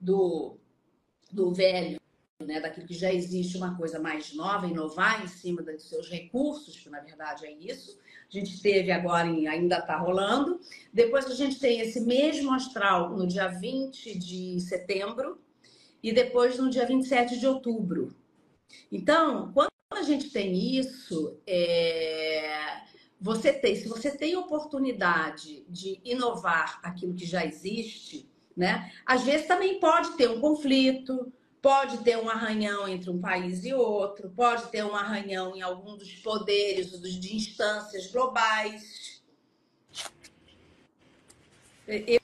[0.00, 0.58] do
[1.30, 2.00] do velho,
[2.44, 6.78] né, daquilo que já existe, uma coisa mais nova, inovar em cima dos seus recursos,
[6.78, 7.98] que na verdade é isso.
[8.28, 10.60] A gente teve agora, em, ainda está rolando.
[10.92, 15.40] Depois a gente tem esse mesmo astral no dia 20 de setembro
[16.02, 18.14] e depois no dia 27 de outubro.
[18.90, 22.82] Então, quando a gente tem isso, é...
[23.20, 28.90] você tem, se você tem oportunidade de inovar aquilo que já existe, Né?
[29.04, 31.30] Às vezes também pode ter um conflito,
[31.60, 35.96] pode ter um arranhão entre um país e outro, pode ter um arranhão em algum
[35.96, 39.20] dos poderes de instâncias globais.
[41.86, 42.20] Eu,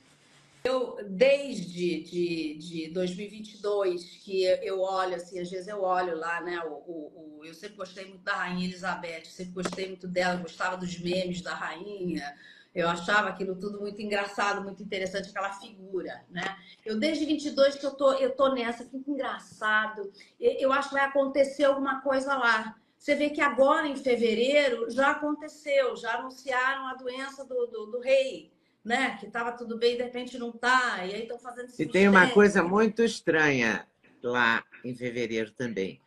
[0.65, 6.61] eu desde de, de 2022 que eu olho assim, às vezes eu olho lá, né?
[6.61, 10.77] O, o, o, eu sempre gostei muito da rainha Elizabeth, sempre gostei muito dela, gostava
[10.77, 12.33] dos memes da rainha.
[12.75, 16.57] Eu achava aquilo tudo muito engraçado, muito interessante, aquela figura, né?
[16.85, 20.11] Eu desde 22 que eu tô, eu tô nessa, que engraçado.
[20.41, 22.75] Eu acho que vai acontecer alguma coisa lá.
[22.99, 28.01] Você vê que agora, em fevereiro, já aconteceu, já anunciaram a doença do, do, do
[28.01, 28.51] rei,
[28.83, 29.17] né?
[29.19, 32.31] Que estava tudo bem, de repente não tá, e aí estão fazendo E tem uma
[32.31, 33.87] coisa muito estranha
[34.23, 36.01] lá em fevereiro também.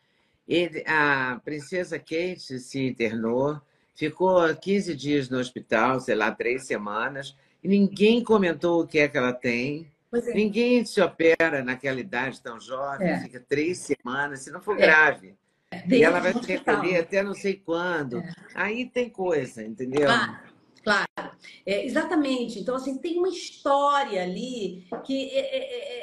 [0.48, 3.60] Ele, a princesa Kate se internou
[3.96, 9.08] ficou 15 dias no hospital, sei lá, três semanas, e ninguém comentou o que é
[9.08, 9.90] que ela tem.
[10.12, 10.34] É.
[10.34, 13.20] Ninguém se opera naquela idade tão jovem, é.
[13.20, 14.82] fica três semanas, se não for é.
[14.82, 15.34] grave.
[15.70, 15.82] É.
[15.88, 18.18] E ela vai se recolher até não sei quando.
[18.18, 18.32] É.
[18.54, 20.06] Aí tem coisa, entendeu?
[20.06, 20.38] Claro,
[20.86, 21.36] claro.
[21.66, 22.60] É, exatamente.
[22.60, 25.32] Então, assim, tem uma história ali que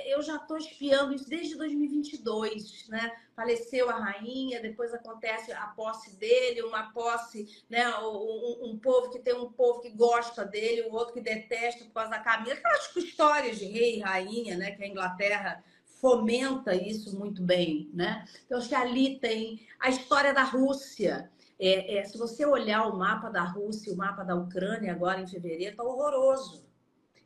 [0.07, 3.11] eu já estou espiando isso desde 2022, né?
[3.35, 7.87] faleceu a rainha, depois acontece a posse dele, uma posse, né?
[7.97, 11.93] Um, um, povo que tem um povo que gosta dele, o outro que detesta por
[11.93, 12.53] causa da Camila.
[12.53, 14.71] Aquelas histórias de rei e rainha, né?
[14.71, 15.63] Que a Inglaterra
[15.99, 18.25] fomenta isso muito bem, né?
[18.45, 21.31] Então, acho que ali tem a história da Rússia.
[21.59, 25.21] É, é, se você olhar o mapa da Rússia e o mapa da Ucrânia agora
[25.21, 26.65] em fevereiro, tá horroroso.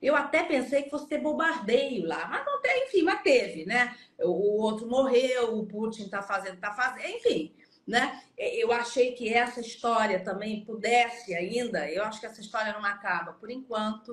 [0.01, 3.95] Eu até pensei que fosse ter bombardeio lá, mas não tem, enfim, mas teve, né?
[4.19, 7.55] O outro morreu, o Putin está fazendo, está fazendo, enfim,
[7.86, 8.21] né?
[8.38, 13.34] Eu achei que essa história também pudesse ainda, eu acho que essa história não acaba
[13.34, 14.11] por enquanto.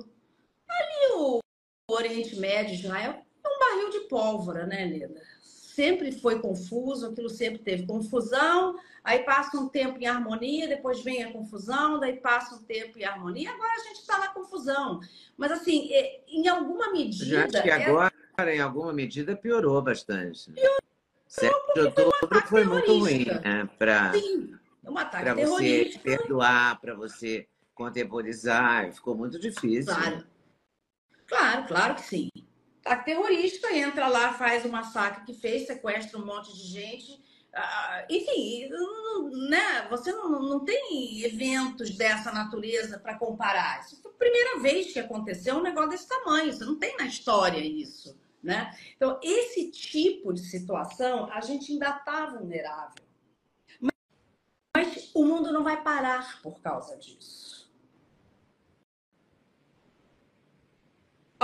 [0.67, 1.39] Ali o
[1.91, 5.21] Oriente Médio, Israel, é um barril de pólvora, né, Leda?
[5.75, 11.21] Sempre foi confuso, aquilo sempre teve confusão, aí passa um tempo em harmonia, depois vem
[11.21, 15.01] a confusão, daí passa um tempo em harmonia, agora a gente está na confusão.
[15.35, 17.25] Mas, assim, é, em alguma medida.
[17.25, 18.55] Já acho que agora, é...
[18.55, 20.49] em alguma medida, piorou bastante.
[20.49, 20.79] Piorou.
[21.27, 22.13] 7 de outubro
[22.47, 23.69] foi, muito ruim né?
[23.77, 24.13] para
[24.85, 29.93] um ataque pra você perdoar, para você contemporizar, ficou muito difícil.
[29.93, 30.23] Claro,
[31.27, 32.29] claro, claro que sim.
[32.85, 37.25] Ataque terrorista entra lá, faz o massacre que fez, sequestra um monte de gente
[37.55, 38.69] ah, enfim,
[39.49, 39.87] né?
[39.89, 43.79] Você não, não tem eventos dessa natureza para comparar.
[43.79, 46.51] Isso foi a primeira vez que aconteceu um negócio desse tamanho.
[46.51, 48.77] Você não tem na história isso, né?
[48.97, 53.05] Então, esse tipo de situação, a gente ainda está vulnerável.
[53.79, 53.95] Mas,
[54.75, 57.54] mas o mundo não vai parar por causa disso.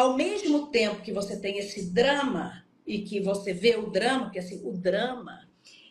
[0.01, 4.39] Ao mesmo tempo que você tem esse drama e que você vê o drama, porque
[4.39, 5.47] assim, o drama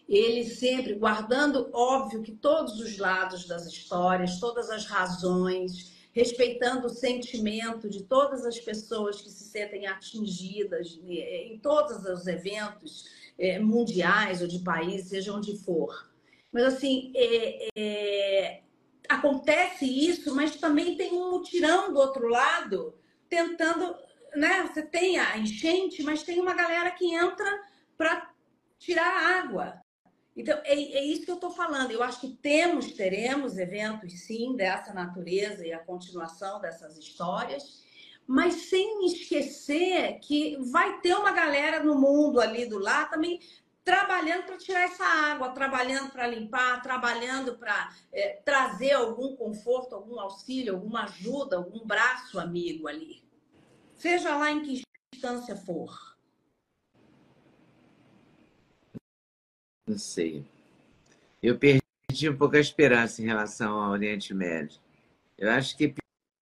[0.09, 6.91] ele sempre guardando, óbvio, que todos os lados das histórias, todas as razões, respeitando o
[6.91, 13.05] sentimento de todas as pessoas que se sentem atingidas né, em todos os eventos
[13.39, 16.11] é, mundiais ou de país, seja onde for.
[16.51, 18.61] Mas, assim, é, é,
[19.09, 22.99] acontece isso, mas também tem um mutirão do outro lado,
[23.31, 23.97] tentando.
[24.35, 24.63] Né?
[24.67, 27.63] Você tem a enchente, mas tem uma galera que entra
[27.97, 28.31] para
[28.79, 29.81] tirar a água.
[30.37, 31.91] Então, é, é isso que eu estou falando.
[31.91, 37.83] Eu acho que temos, teremos eventos, sim, dessa natureza e a continuação dessas histórias,
[38.27, 43.41] mas sem esquecer que vai ter uma galera no mundo ali do lado também
[43.91, 50.21] trabalhando para tirar essa água, trabalhando para limpar, trabalhando para é, trazer algum conforto, algum
[50.21, 53.21] auxílio, alguma ajuda, algum braço amigo ali.
[53.97, 54.83] Seja lá em que
[55.13, 56.17] instância for.
[59.89, 60.47] Não sei.
[61.43, 64.81] Eu perdi um pouco a esperança em relação ao Oriente Médio.
[65.37, 65.93] Eu acho que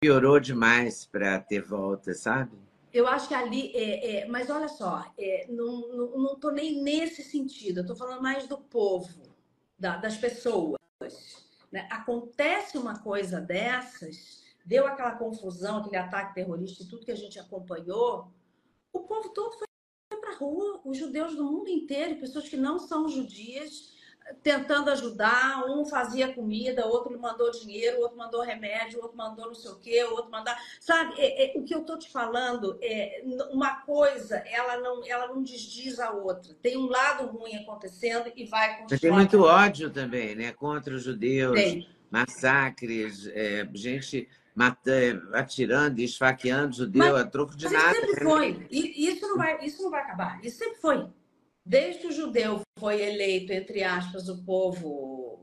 [0.02, 2.52] piorou demais para ter volta, sabe?
[2.92, 7.82] Eu acho que ali, é, é, mas olha só, é, não estou nem nesse sentido,
[7.82, 9.22] estou falando mais do povo,
[9.78, 10.80] da, das pessoas.
[11.72, 11.88] Né?
[11.92, 17.40] Acontece uma coisa dessas, deu aquela confusão, aquele ataque terrorista e tudo que a gente
[17.40, 18.32] acompanhou,
[18.92, 19.68] o povo todo foi
[20.20, 23.94] para a rua, os judeus do mundo inteiro, pessoas que não são judias,
[24.44, 25.66] tentando ajudar.
[25.66, 30.04] Um fazia comida, outro mandou dinheiro, outro mandou remédio, outro mandou não sei o quê,
[30.04, 30.54] outro mandou.
[30.80, 35.28] Sabe, é, é, o que eu estou te falando é uma coisa, ela não, ela
[35.28, 36.54] não desdiz a outra.
[36.62, 39.00] Tem um lado ruim acontecendo e vai continuar.
[39.00, 40.52] Tem muito ódio também, né?
[40.52, 41.54] Contra os judeus.
[41.54, 41.88] Tem.
[42.12, 47.92] massacres, é, gente matando, atirando, esfaqueando judeu a troco de nada.
[47.92, 48.30] Isso sempre né?
[48.30, 48.68] foi.
[48.70, 50.40] Isso não vai, isso não vai acabar.
[50.44, 51.08] Isso sempre foi.
[51.70, 55.40] Desde que o judeu foi eleito, entre aspas, o povo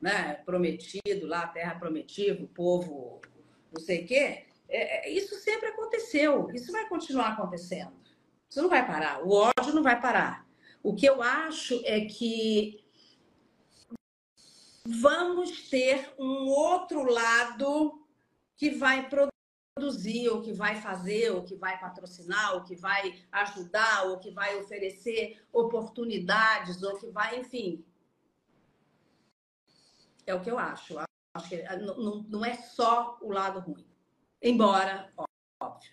[0.00, 3.20] né, prometido, lá, terra prometida, o povo
[3.70, 6.50] não sei o quê, é, é, isso sempre aconteceu.
[6.54, 7.92] Isso vai continuar acontecendo.
[8.48, 9.22] Isso não vai parar.
[9.22, 10.48] O ódio não vai parar.
[10.82, 12.82] O que eu acho é que
[14.86, 18.02] vamos ter um outro lado
[18.56, 19.30] que vai produzir,
[20.30, 24.56] ou que vai fazer, ou que vai patrocinar, ou que vai ajudar, ou que vai
[24.56, 27.84] oferecer oportunidades, ou que vai, enfim.
[30.26, 30.98] É o que eu acho.
[31.34, 33.86] Acho que não, não é só o lado ruim.
[34.42, 35.12] Embora,
[35.60, 35.90] óbvio.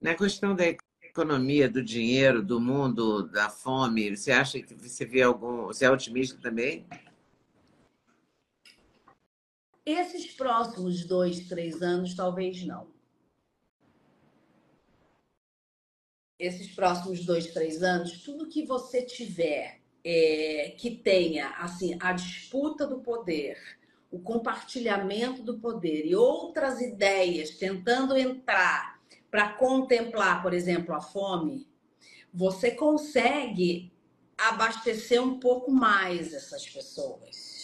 [0.00, 0.64] Na questão da
[1.02, 5.66] economia, do dinheiro, do mundo, da fome, você acha que você vê algum.
[5.66, 6.86] Você é otimista também?
[9.88, 12.88] Esses próximos dois, três anos, talvez não.
[16.38, 22.86] Esses próximos dois, três anos, tudo que você tiver é, que tenha assim a disputa
[22.86, 23.56] do poder,
[24.10, 31.66] o compartilhamento do poder e outras ideias tentando entrar para contemplar, por exemplo, a fome,
[32.30, 33.90] você consegue
[34.36, 37.57] abastecer um pouco mais essas pessoas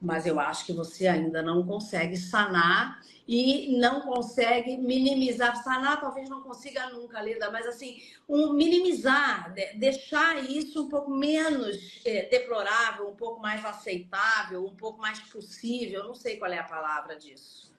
[0.00, 5.62] mas eu acho que você ainda não consegue sanar e não consegue minimizar.
[5.62, 12.00] Sanar talvez não consiga nunca, Lida, mas assim, um, minimizar, deixar isso um pouco menos
[12.04, 16.04] é, deplorável, um pouco mais aceitável, um pouco mais possível.
[16.04, 17.74] Não sei qual é a palavra disso.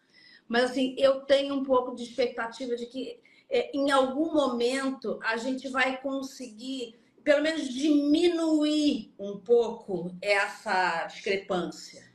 [0.48, 5.38] Mas assim, eu tenho um pouco de expectativa de que é, em algum momento a
[5.38, 12.07] gente vai conseguir pelo menos diminuir um pouco essa discrepância.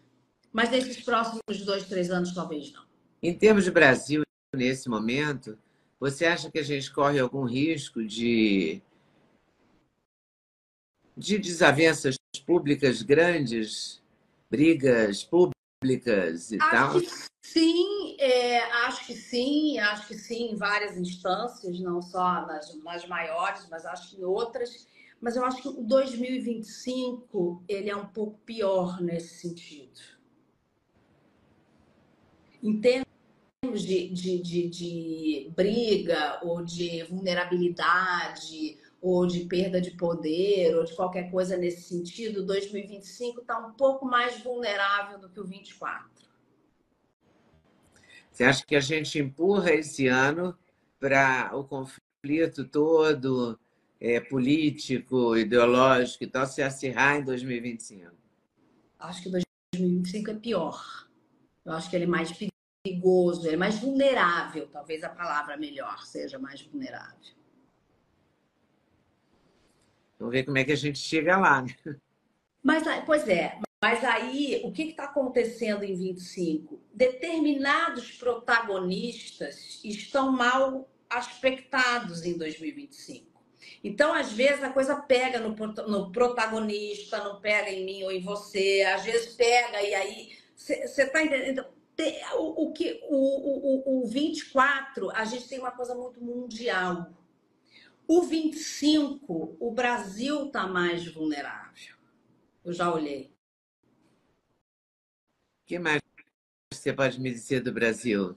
[0.52, 2.84] Mas nesses próximos dois, três anos, talvez não.
[3.22, 4.22] Em termos de Brasil,
[4.54, 5.58] nesse momento,
[5.98, 8.82] você acha que a gente corre algum risco de,
[11.16, 14.02] de desavenças públicas grandes,
[14.50, 17.00] brigas públicas e acho tal?
[17.00, 17.08] Que
[17.46, 23.06] sim, é, acho que sim, acho que sim, em várias instâncias, não só nas, nas
[23.06, 24.86] maiores, mas acho que em outras.
[25.18, 30.11] Mas eu acho que o 2025 ele é um pouco pior nesse sentido
[32.62, 40.76] em termos de, de, de, de briga ou de vulnerabilidade ou de perda de poder
[40.76, 45.44] ou de qualquer coisa nesse sentido, 2025 está um pouco mais vulnerável do que o
[45.44, 46.08] 24.
[48.30, 50.56] Você acha que a gente empurra esse ano
[51.00, 53.58] para o conflito todo
[54.00, 58.12] é, político, ideológico e tal se acirrar em 2025?
[59.00, 59.30] Acho que
[59.74, 61.08] 2025 é pior.
[61.64, 62.30] Eu acho que ele é mais
[62.82, 67.32] perigoso, é mais vulnerável, talvez a palavra melhor seja mais vulnerável.
[70.18, 71.62] Vamos ver como é que a gente chega lá.
[71.62, 71.96] Né?
[72.62, 76.80] Mas, pois é, mas aí o que está acontecendo em 25?
[76.92, 83.30] Determinados protagonistas estão mal aspectados em 2025.
[83.84, 85.54] Então, às vezes, a coisa pega no,
[85.88, 91.02] no protagonista, não pega em mim ou em você, às vezes pega e aí você
[91.02, 91.64] está entendendo
[92.36, 97.12] o, o que o, o, o 24, a gente tem uma coisa muito mundial.
[98.06, 101.96] O 25, o Brasil está mais vulnerável.
[102.64, 103.32] Eu já olhei.
[105.62, 106.00] O que mais
[106.72, 108.36] você pode me dizer do Brasil?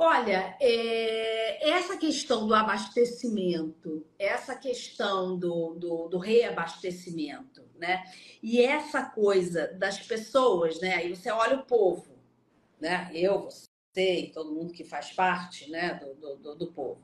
[0.00, 8.04] Olha, é, essa questão do abastecimento, essa questão do, do, do, reabastecimento, né?
[8.40, 10.94] E essa coisa das pessoas, né?
[10.94, 12.16] Aí você olha o povo,
[12.80, 13.10] né?
[13.12, 15.94] Eu, você e todo mundo que faz parte né?
[15.94, 17.00] do, do, do povo.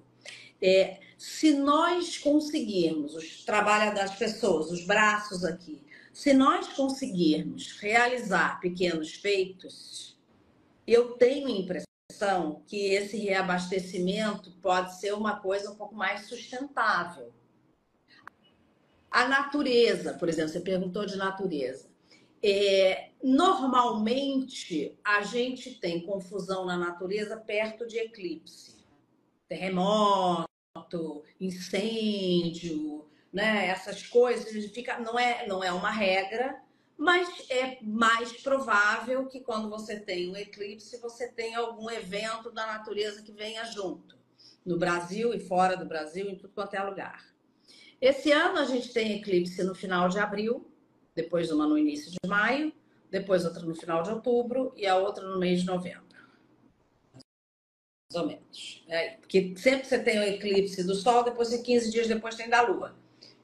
[0.62, 5.82] É, se nós conseguirmos, os trabalhos das pessoas, os braços aqui,
[6.12, 10.16] se nós conseguirmos realizar pequenos feitos,
[10.86, 11.83] eu tenho a impressão
[12.66, 17.32] que esse reabastecimento pode ser uma coisa um pouco mais sustentável.
[19.10, 21.88] A natureza, por exemplo, você perguntou de natureza.
[22.42, 28.84] É, normalmente, a gente tem confusão na natureza perto de eclipse.
[29.48, 30.48] Terremoto,
[31.40, 33.68] incêndio, né?
[33.68, 34.52] essas coisas.
[34.72, 36.60] Fica, não, é, não é uma regra,
[36.96, 42.66] mas é mais provável que quando você tem um eclipse, você tenha algum evento da
[42.66, 44.16] natureza que venha junto,
[44.64, 47.34] no Brasil e fora do Brasil, em tudo quanto é lugar.
[48.00, 50.70] Esse ano a gente tem eclipse no final de abril,
[51.14, 52.72] depois uma no início de maio,
[53.10, 56.04] depois outra no final de outubro e a outra no mês de novembro.
[57.12, 58.84] Mais ou menos.
[58.88, 62.62] É, porque sempre você tem o eclipse do Sol, depois 15 dias depois tem da
[62.62, 62.94] Lua.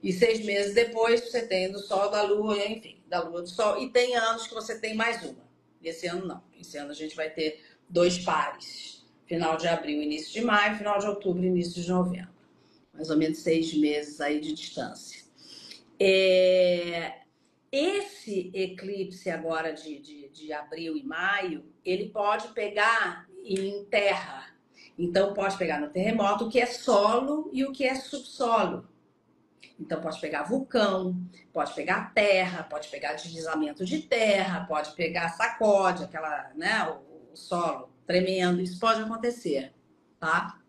[0.02, 3.82] E seis meses depois você tem do Sol, da Lua, enfim, da Lua do Sol.
[3.82, 5.48] E tem anos que você tem mais uma.
[5.82, 6.42] Esse ano não.
[6.58, 9.04] Esse ano a gente vai ter dois pares.
[9.26, 12.30] Final de abril, início de maio, final de outubro, início de novembro.
[12.92, 15.22] Mais ou menos seis meses aí de distância.
[15.98, 17.20] É,
[17.70, 24.46] esse eclipse agora de, de, de abril e maio, ele pode pegar em terra.
[24.98, 28.88] Então, pode pegar no terremoto o que é solo e o que é subsolo.
[29.78, 31.16] Então, pode pegar vulcão,
[31.52, 37.36] pode pegar terra, pode pegar deslizamento de terra, pode pegar sacode, aquela, né, o, o
[37.36, 38.60] solo tremendo.
[38.60, 39.72] Isso pode acontecer,
[40.18, 40.60] tá?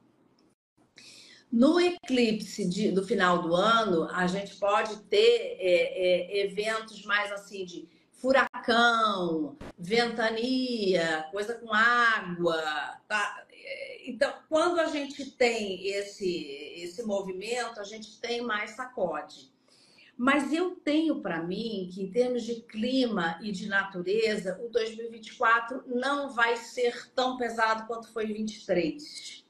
[1.51, 7.29] No eclipse de, do final do ano, a gente pode ter é, é, eventos mais
[7.31, 7.89] assim de
[8.21, 12.61] furacão, ventania, coisa com água.
[13.07, 13.45] Tá?
[14.05, 19.51] Então, quando a gente tem esse, esse movimento, a gente tem mais sacode.
[20.15, 25.83] Mas eu tenho para mim que, em termos de clima e de natureza, o 2024
[25.87, 29.43] não vai ser tão pesado quanto foi 23.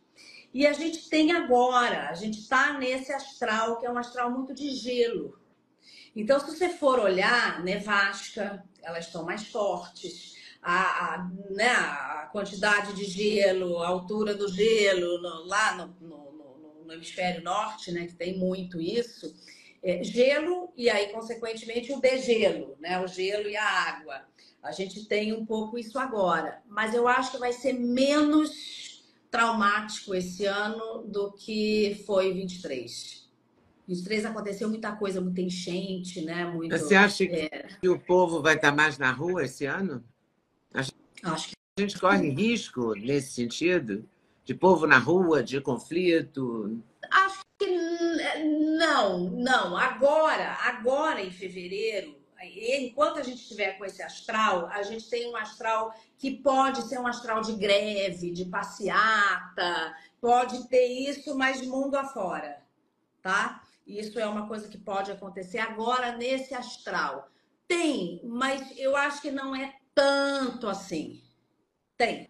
[0.53, 4.53] E a gente tem agora, a gente está nesse astral, que é um astral muito
[4.53, 5.40] de gelo.
[6.15, 10.31] Então, se você for olhar, nevasca, elas estão mais fortes.
[10.61, 16.83] A, a, né, a quantidade de gelo, a altura do gelo no, lá no, no,
[16.85, 19.33] no, hemisfério norte, né, que tem muito isso,
[19.81, 24.21] é, gelo e aí, consequentemente, o degelo, né, o gelo e a água.
[24.61, 29.01] A gente tem um pouco isso agora, mas eu acho que vai ser menos
[29.31, 33.20] traumático esse ano do que foi 23.
[33.91, 36.45] 23 aconteceu muita coisa, muita enchente, né?
[36.45, 37.67] Muito, Você acha é...
[37.81, 40.03] que o povo vai estar mais na rua esse ano?
[40.73, 40.91] Acho,
[41.23, 44.07] Acho que a gente corre risco nesse sentido?
[44.45, 46.81] De povo na rua, de conflito?
[47.11, 47.67] Acho que
[48.77, 49.75] não, não.
[49.75, 55.35] Agora, agora em fevereiro, enquanto a gente estiver com esse astral, a gente tem um
[55.35, 61.95] astral que pode ser um astral de greve, de passeata, pode ter isso, mas mundo
[61.95, 62.63] afora,
[63.21, 63.61] tá?
[63.85, 67.29] Isso é uma coisa que pode acontecer agora nesse astral.
[67.67, 71.21] Tem, mas eu acho que não é tanto assim.
[71.97, 72.29] Tem.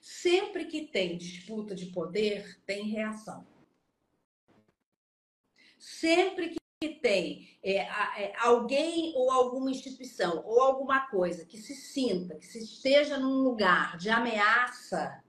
[0.00, 3.46] Sempre que tem disputa de poder, tem reação.
[5.78, 11.76] Sempre que que tem é, é, alguém ou alguma instituição ou alguma coisa que se
[11.76, 15.22] sinta, que se esteja num lugar de ameaça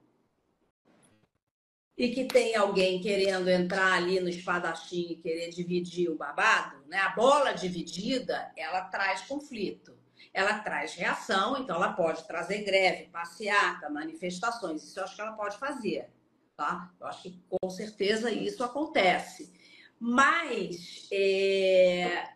[1.98, 6.98] e que tem alguém querendo entrar ali no espadachim e querer dividir o babado, né?
[6.98, 9.94] A bola dividida, ela traz conflito.
[10.34, 14.84] Ela traz reação, então ela pode trazer greve, passeata, manifestações.
[14.84, 16.10] Isso eu acho que ela pode fazer,
[16.58, 16.92] tá?
[17.00, 19.54] Eu acho que com certeza isso acontece.
[20.00, 22.30] Mas é...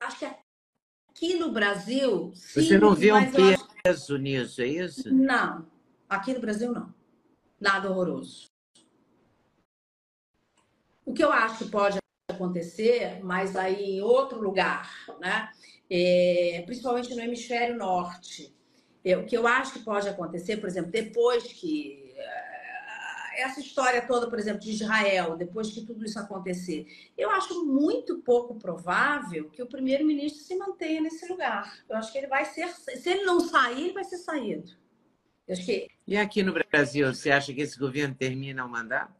[0.00, 2.32] acho que aqui no Brasil.
[2.34, 4.18] Sim, Você não vê um peso acho...
[4.18, 5.14] nisso, é isso?
[5.14, 5.64] Não,
[6.08, 6.97] aqui no Brasil não.
[7.60, 8.46] Nada horroroso.
[11.04, 11.98] O que eu acho que pode
[12.30, 15.50] acontecer, mas aí em outro lugar, né?
[15.90, 18.54] É, principalmente no hemisfério norte.
[19.04, 22.08] É, o que eu acho que pode acontecer, por exemplo, depois que
[23.38, 26.86] essa história toda, por exemplo, de Israel, depois que tudo isso acontecer,
[27.16, 31.84] eu acho muito pouco provável que o primeiro-ministro se mantenha nesse lugar.
[31.88, 34.72] Eu acho que ele vai ser, se ele não sair, ele vai ser saído.
[35.48, 35.88] Eu acho que...
[36.06, 39.14] E aqui no Brasil, você acha que esse governo termina o mandato?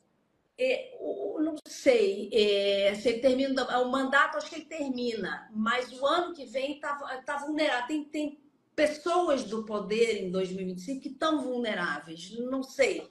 [0.59, 0.97] É,
[1.41, 6.35] não sei é, se ele termina o mandato, acho que ele termina, mas o ano
[6.35, 7.87] que vem está tá vulnerável.
[7.87, 8.41] Tem, tem
[8.77, 12.31] pessoas do poder em 2025 que estão vulneráveis.
[12.39, 13.09] Não sei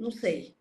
[0.00, 0.56] não sei.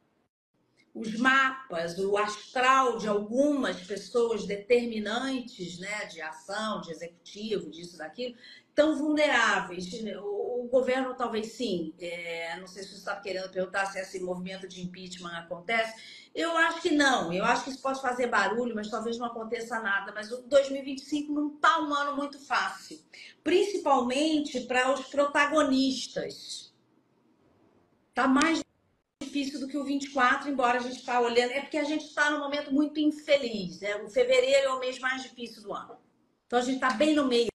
[0.93, 8.35] Os mapas, o astral de algumas pessoas determinantes né, de ação, de executivo, disso, daquilo,
[8.75, 9.87] tão vulneráveis.
[10.21, 11.93] O, governo talvez sim.
[11.99, 15.99] É, não sei se você está querendo perguntar se esse movimento de impeachment acontece.
[16.33, 17.33] Eu acho que não.
[17.33, 20.11] Eu acho que isso pode fazer barulho, mas talvez não aconteça nada.
[20.13, 22.99] Mas o 2025 não está um ano muito fácil,
[23.43, 26.71] principalmente para os protagonistas.
[28.09, 28.61] Está mais
[29.21, 31.51] difícil do que o 24, embora a gente está olhando.
[31.51, 33.79] É porque a gente está num momento muito infeliz.
[33.79, 33.95] Né?
[33.97, 35.97] O fevereiro é o mês mais difícil do ano.
[36.45, 37.48] Então a gente está bem no meio.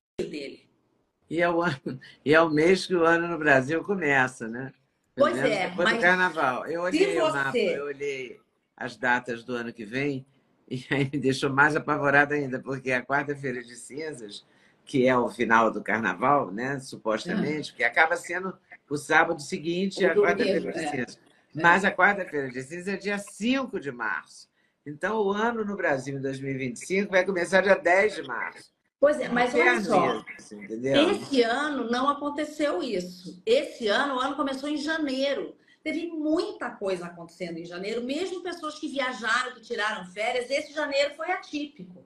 [1.29, 4.71] E é, o ano, e é o mês que o ano no Brasil começa, né?
[5.15, 5.69] Pois é.
[5.69, 6.67] Depois mas do carnaval.
[6.67, 7.21] Eu olhei você...
[7.21, 8.39] o mapa, eu olhei
[8.75, 10.25] as datas do ano que vem.
[10.67, 14.43] E aí me deixou mais apavorada ainda, porque a quarta-feira de cinzas,
[14.83, 16.79] que é o final do carnaval, né?
[16.79, 17.75] Supostamente, é.
[17.75, 18.57] que acaba sendo
[18.89, 20.89] o sábado seguinte, o a quarta-feira de é.
[20.89, 21.19] cinzas.
[21.55, 21.61] É.
[21.61, 24.49] Mas a quarta-feira de cinzas é dia 5 de março.
[24.83, 28.74] Então, o ano no Brasil em 2025 vai começar dia 10 de março.
[28.99, 33.41] Pois é, mas olha só, esse ano não aconteceu isso.
[33.45, 35.55] Esse ano, o ano começou em janeiro.
[35.83, 40.49] Teve muita coisa acontecendo em janeiro, mesmo pessoas que viajaram, que tiraram férias.
[40.49, 42.03] Esse janeiro foi atípico.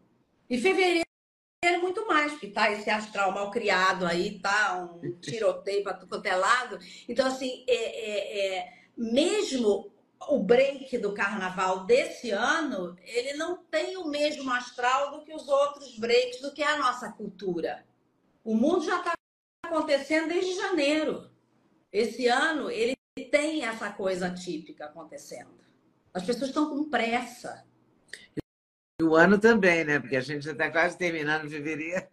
[0.50, 1.06] E fevereiro
[1.82, 6.26] muito mais, porque tá esse astral mal criado aí, tá um tiroteio para tudo quanto
[6.26, 6.80] é lado.
[7.08, 9.92] Então, assim, é, é, é, mesmo
[10.28, 15.48] o break do carnaval desse ano, ele não tem o mesmo astral do que os
[15.48, 17.86] outros breaks, do que a nossa cultura.
[18.44, 19.14] O mundo já está
[19.66, 21.30] acontecendo desde janeiro.
[21.92, 22.96] Esse ano, ele
[23.32, 25.60] tem essa coisa típica acontecendo.
[26.14, 27.66] As pessoas estão com pressa.
[29.00, 30.00] E o ano também, né?
[30.00, 32.06] Porque a gente já está quase terminando fevereiro.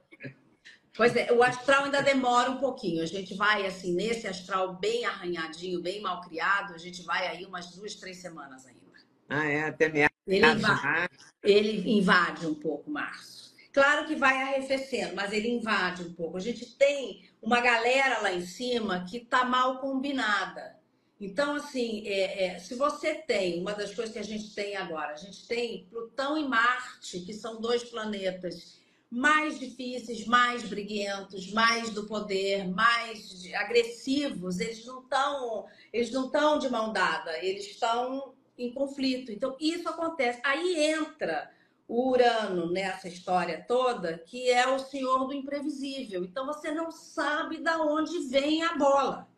[0.96, 3.02] Pois é, o astral ainda demora um pouquinho.
[3.02, 7.44] A gente vai, assim, nesse astral bem arranhadinho, bem mal criado, a gente vai aí
[7.44, 8.80] umas duas, três semanas ainda.
[9.28, 9.64] Ah, é?
[9.64, 11.08] Até meados ele, invade,
[11.42, 13.54] ele invade um pouco março.
[13.72, 16.38] Claro que vai arrefecendo, mas ele invade um pouco.
[16.38, 20.76] A gente tem uma galera lá em cima que está mal combinada.
[21.20, 25.12] Então, assim, é, é, se você tem, uma das coisas que a gente tem agora,
[25.12, 28.80] a gente tem Plutão e Marte, que são dois planetas
[29.10, 36.58] mais difíceis, mais briguentos, mais do poder, mais agressivos, eles não estão, eles não estão
[36.58, 39.30] de mão dada, eles estão em conflito.
[39.30, 40.40] Então isso acontece.
[40.44, 41.50] Aí entra
[41.88, 46.24] o Urano nessa história toda, que é o senhor do imprevisível.
[46.24, 49.28] Então você não sabe da onde vem a bola.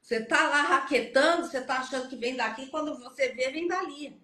[0.00, 4.20] Você está lá raquetando, você está achando que vem daqui, quando você vê, vem dali.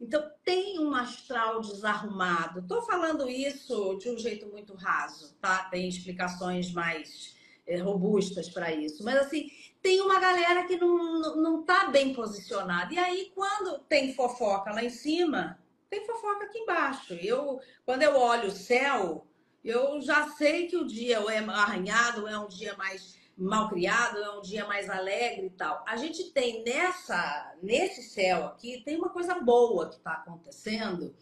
[0.00, 2.60] Então, tem um astral desarrumado.
[2.60, 5.64] Estou falando isso de um jeito muito raso, tá?
[5.64, 7.34] Tem explicações mais
[7.66, 9.02] é, robustas para isso.
[9.02, 9.50] Mas, assim,
[9.82, 12.92] tem uma galera que não, não tá bem posicionada.
[12.92, 17.14] E aí, quando tem fofoca lá em cima, tem fofoca aqui embaixo.
[17.14, 19.26] Eu, quando eu olho o céu,
[19.64, 24.30] eu já sei que o dia é arranhado, é um dia mais mal criado, é
[24.38, 25.84] um dia mais alegre e tal.
[25.86, 31.14] A gente tem nessa nesse céu aqui tem uma coisa boa que está acontecendo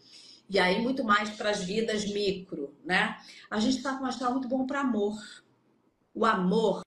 [0.49, 3.17] e aí muito mais para as vidas micro, né?
[3.49, 5.15] A gente está com um astral muito bom para amor.
[6.13, 6.81] O amor,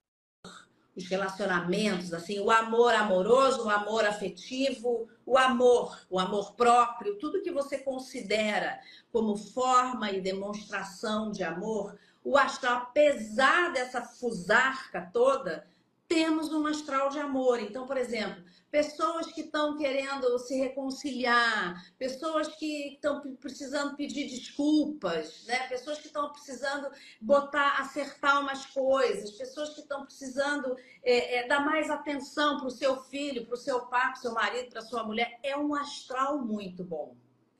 [0.96, 7.42] os relacionamentos, assim, o amor amoroso, o amor afetivo, o amor, o amor próprio, tudo
[7.42, 8.80] que você considera
[9.12, 15.66] como forma e demonstração de amor, o astral, apesar dessa fusarca toda,
[16.08, 17.60] temos um astral de amor.
[17.60, 25.44] Então, por exemplo, pessoas que estão querendo se reconciliar, pessoas que estão precisando pedir desculpas,
[25.46, 25.68] né?
[25.68, 26.90] pessoas que estão precisando
[27.20, 32.70] botar, acertar umas coisas, pessoas que estão precisando é, é, dar mais atenção para o
[32.70, 35.38] seu filho, para o seu pai, para o seu marido, para sua mulher.
[35.42, 37.14] É um astral muito bom.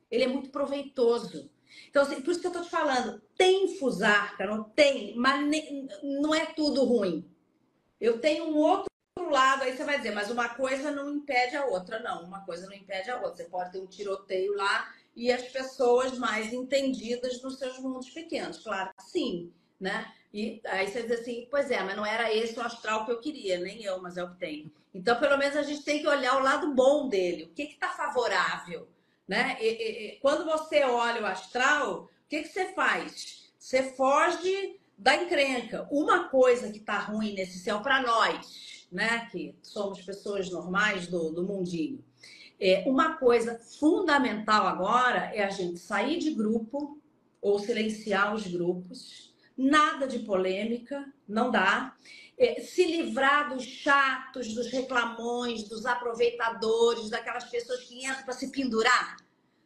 [0.09, 1.51] Ele é muito proveitoso.
[1.89, 5.41] Então, assim, por isso que eu estou te falando, tem fusarca, não tem, mas
[6.03, 7.29] não é tudo ruim.
[7.99, 8.89] Eu tenho um outro
[9.29, 11.99] lado, aí você vai dizer, mas uma coisa não impede a outra.
[11.99, 13.35] Não, uma coisa não impede a outra.
[13.35, 18.59] Você pode ter um tiroteio lá e as pessoas mais entendidas nos seus mundos pequenos.
[18.59, 20.11] Claro que sim, né?
[20.33, 23.19] E aí você diz assim, pois é, mas não era esse o astral que eu
[23.19, 24.71] queria, nem eu, mas é o que tem.
[24.93, 27.45] Então, pelo menos a gente tem que olhar o lado bom dele.
[27.45, 28.87] O que está favorável?
[29.29, 29.57] Né?
[29.61, 33.51] E, e, quando você olha o astral, o que, que você faz?
[33.59, 35.87] Você foge da encrenca.
[35.91, 39.27] Uma coisa que está ruim nesse céu para nós, né?
[39.31, 42.03] Que somos pessoas normais do, do mundinho.
[42.59, 46.99] É, uma coisa fundamental agora é a gente sair de grupo
[47.39, 49.28] ou silenciar os grupos.
[49.61, 51.93] Nada de polêmica, não dá.
[52.37, 58.49] É, se livrar dos chatos, dos reclamões, dos aproveitadores, daquelas pessoas que entram para se
[58.51, 59.17] pendurar.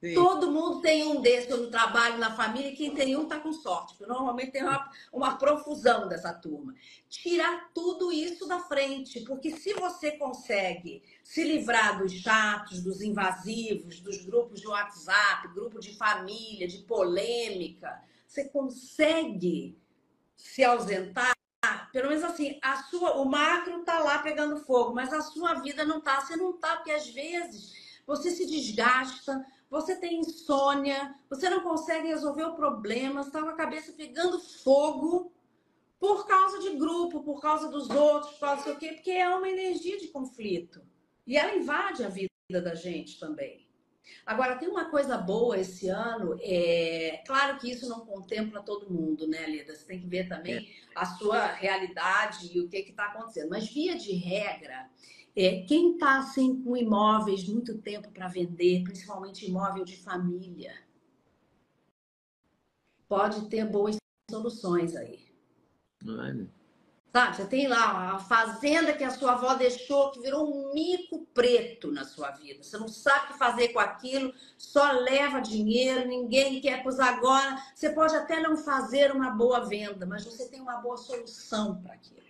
[0.01, 0.15] Sim.
[0.15, 3.53] Todo mundo tem um desse no trabalho, na família, e quem tem um está com
[3.53, 3.93] sorte.
[3.95, 6.73] Porque normalmente tem uma, uma profusão dessa turma.
[7.07, 13.99] Tirar tudo isso da frente, porque se você consegue se livrar dos chatos, dos invasivos,
[13.99, 19.77] dos grupos de WhatsApp, grupo de família, de polêmica, você consegue
[20.43, 21.33] se ausentar
[21.93, 25.85] pelo menos assim, a sua, o macro tá lá pegando fogo, mas a sua vida
[25.85, 26.19] não tá.
[26.19, 27.71] Você não tá, porque às vezes
[28.05, 33.55] você se desgasta, você tem insônia, você não consegue resolver o problema, está com a
[33.55, 35.31] cabeça pegando fogo
[35.99, 38.93] por causa de grupo, por causa dos outros, por causa do quê?
[38.93, 40.81] Porque é uma energia de conflito.
[41.25, 43.62] E ela invade a vida da gente também.
[44.25, 49.27] Agora, tem uma coisa boa esse ano, é claro que isso não contempla todo mundo,
[49.27, 49.75] né, Leda?
[49.75, 50.65] Você tem que ver também é.
[50.95, 53.49] a sua realidade e o que está acontecendo.
[53.49, 54.89] Mas, via de regra,
[55.35, 60.73] é, quem está assim, com imóveis muito tempo para vender, principalmente imóvel de família,
[63.07, 63.97] pode ter boas
[64.29, 65.25] soluções aí.
[66.05, 66.62] Olha.
[67.15, 71.27] Sabe, você tem lá a fazenda que a sua avó deixou, que virou um mico
[71.31, 72.63] preto na sua vida.
[72.63, 77.55] Você não sabe o que fazer com aquilo, só leva dinheiro, ninguém quer coisa agora.
[77.75, 81.93] Você pode até não fazer uma boa venda, mas você tem uma boa solução para
[81.93, 82.23] aquilo.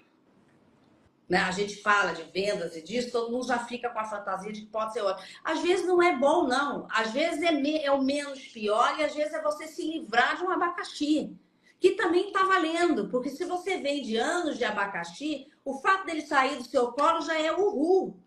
[1.30, 1.38] Né?
[1.38, 4.64] A gente fala de vendas e disso, todo mundo já fica com a fantasia de
[4.64, 5.26] que pode ser ótimo.
[5.46, 6.90] Às vezes não é bom, não.
[6.92, 10.44] Às vezes é, é o menos pior e às vezes é você se livrar de
[10.44, 11.40] um abacaxi
[11.84, 16.56] que também está valendo, porque se você vende anos de abacaxi, o fato dele sair
[16.56, 18.18] do seu colo já é uhul.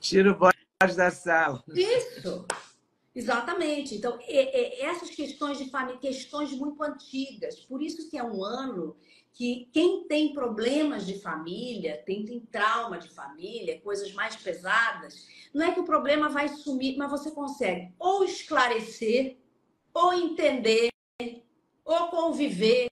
[0.00, 0.54] Tira o bode
[0.94, 1.64] da sala.
[1.68, 2.44] Isso,
[3.14, 3.94] exatamente.
[3.94, 8.44] Então, é, é, essas questões de família, questões muito antigas, por isso que é um
[8.44, 8.94] ano
[9.32, 15.64] que quem tem problemas de família, tem, tem trauma de família, coisas mais pesadas, não
[15.64, 19.38] é que o problema vai sumir, mas você consegue ou esclarecer,
[19.94, 20.90] ou entender,
[21.86, 22.90] ou conviver,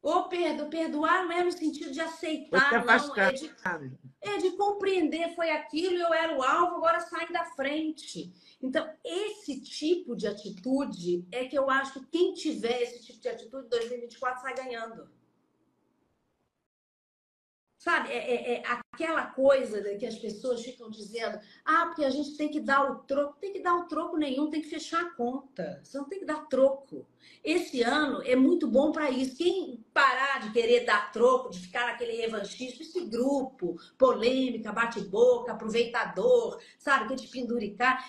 [0.00, 3.52] ou perdo, perdoar não é no sentido de aceitar, não, é de,
[4.20, 8.32] é de compreender, foi aquilo, eu era o alvo, agora sai da frente.
[8.62, 13.28] Então, esse tipo de atitude é que eu acho que quem tiver esse tipo de
[13.28, 15.10] atitude, 2024 sai ganhando.
[17.86, 22.36] Sabe, é, é, é, aquela coisa que as pessoas ficam dizendo, ah, porque a gente
[22.36, 23.38] tem que dar o troco.
[23.40, 25.80] Tem que dar o troco nenhum, tem que fechar a conta.
[25.84, 27.06] Você não tem que dar troco.
[27.44, 29.36] Esse ano é muito bom para isso.
[29.36, 36.60] Quem parar de querer dar troco, de ficar naquele revanchismo, esse grupo, polêmica, bate-boca, aproveitador,
[36.80, 38.04] sabe, que te penduricar,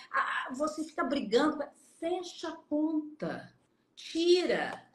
[0.54, 1.64] você fica brigando,
[2.00, 3.54] fecha a conta.
[3.96, 4.87] Tira,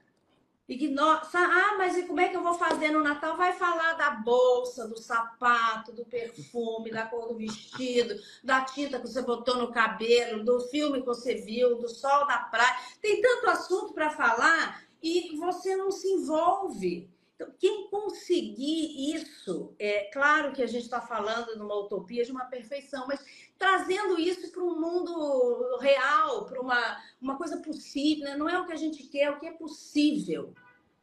[0.73, 1.23] Ignora.
[1.35, 3.37] Ah, mas e como é que eu vou fazer no Natal?
[3.37, 9.07] Vai falar da bolsa, do sapato, do perfume, da cor do vestido, da tinta que
[9.07, 12.77] você botou no cabelo, do filme que você viu, do sol da praia.
[13.01, 17.11] Tem tanto assunto para falar e você não se envolve.
[17.35, 22.31] Então, quem conseguir isso, é claro que a gente está falando de uma utopia, de
[22.31, 23.21] uma perfeição, mas
[23.63, 28.37] trazendo isso para um mundo real, para uma, uma coisa possível, né?
[28.37, 30.53] não é o que a gente quer, é o que é possível.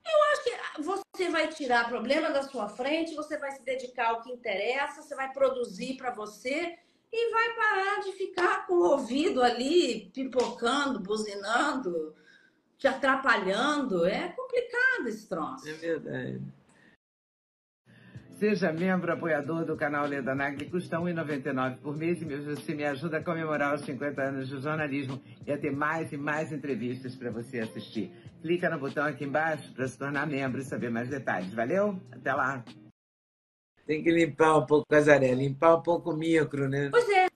[0.05, 4.21] Eu acho que você vai tirar problema da sua frente, você vai se dedicar ao
[4.21, 6.77] que interessa, você vai produzir para você
[7.13, 12.13] e vai parar de ficar com o ouvido ali pipocando, buzinando,
[12.77, 14.05] te atrapalhando.
[14.05, 15.67] É complicado esse troço.
[15.69, 16.41] É verdade.
[18.39, 22.85] Seja membro apoiador do canal Leda Nagli, custa R$ 1,99 por mês e você me
[22.85, 27.17] ajuda a comemorar os 50 anos de jornalismo e a ter mais e mais entrevistas
[27.17, 28.09] para você assistir.
[28.41, 31.53] Clica no botão aqui embaixo para se tornar membro e saber mais detalhes.
[31.53, 31.99] Valeu?
[32.13, 32.63] Até lá!
[33.85, 36.87] Tem que limpar um pouco, Casaré, limpar um pouco o micro, né?
[36.91, 37.27] Pois é,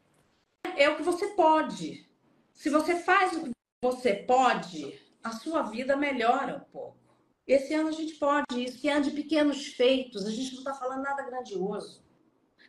[0.77, 2.07] é o que você pode.
[2.53, 3.51] Se você faz o que
[3.83, 7.02] você pode, a sua vida melhora um pouco.
[7.47, 10.59] Esse ano a gente pode isso, que é ano de pequenos feitos, a gente não
[10.59, 12.01] está falando nada grandioso.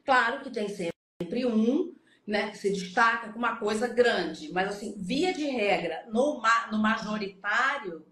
[0.05, 1.95] Claro que tem sempre um
[2.27, 6.79] né, que se destaca com uma coisa grande, mas assim, via de regra, no, no
[6.79, 8.05] majoritário,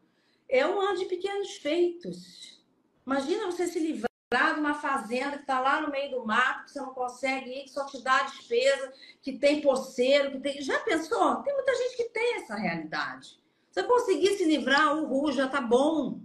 [0.49, 2.63] é um ano de pequenos feitos.
[3.07, 6.71] Imagina você se livrar de uma fazenda que está lá no meio do mato, que
[6.73, 10.63] você não consegue ir, que só te dá despesa, que tem poceiro, que tem.
[10.63, 11.37] Já pensou?
[11.37, 13.41] Tem muita gente que tem essa realidade.
[13.71, 16.21] Se você conseguir se livrar, o Ru já tá bom.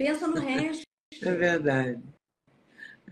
[0.00, 0.82] Pensa no resto.
[1.22, 2.00] É verdade.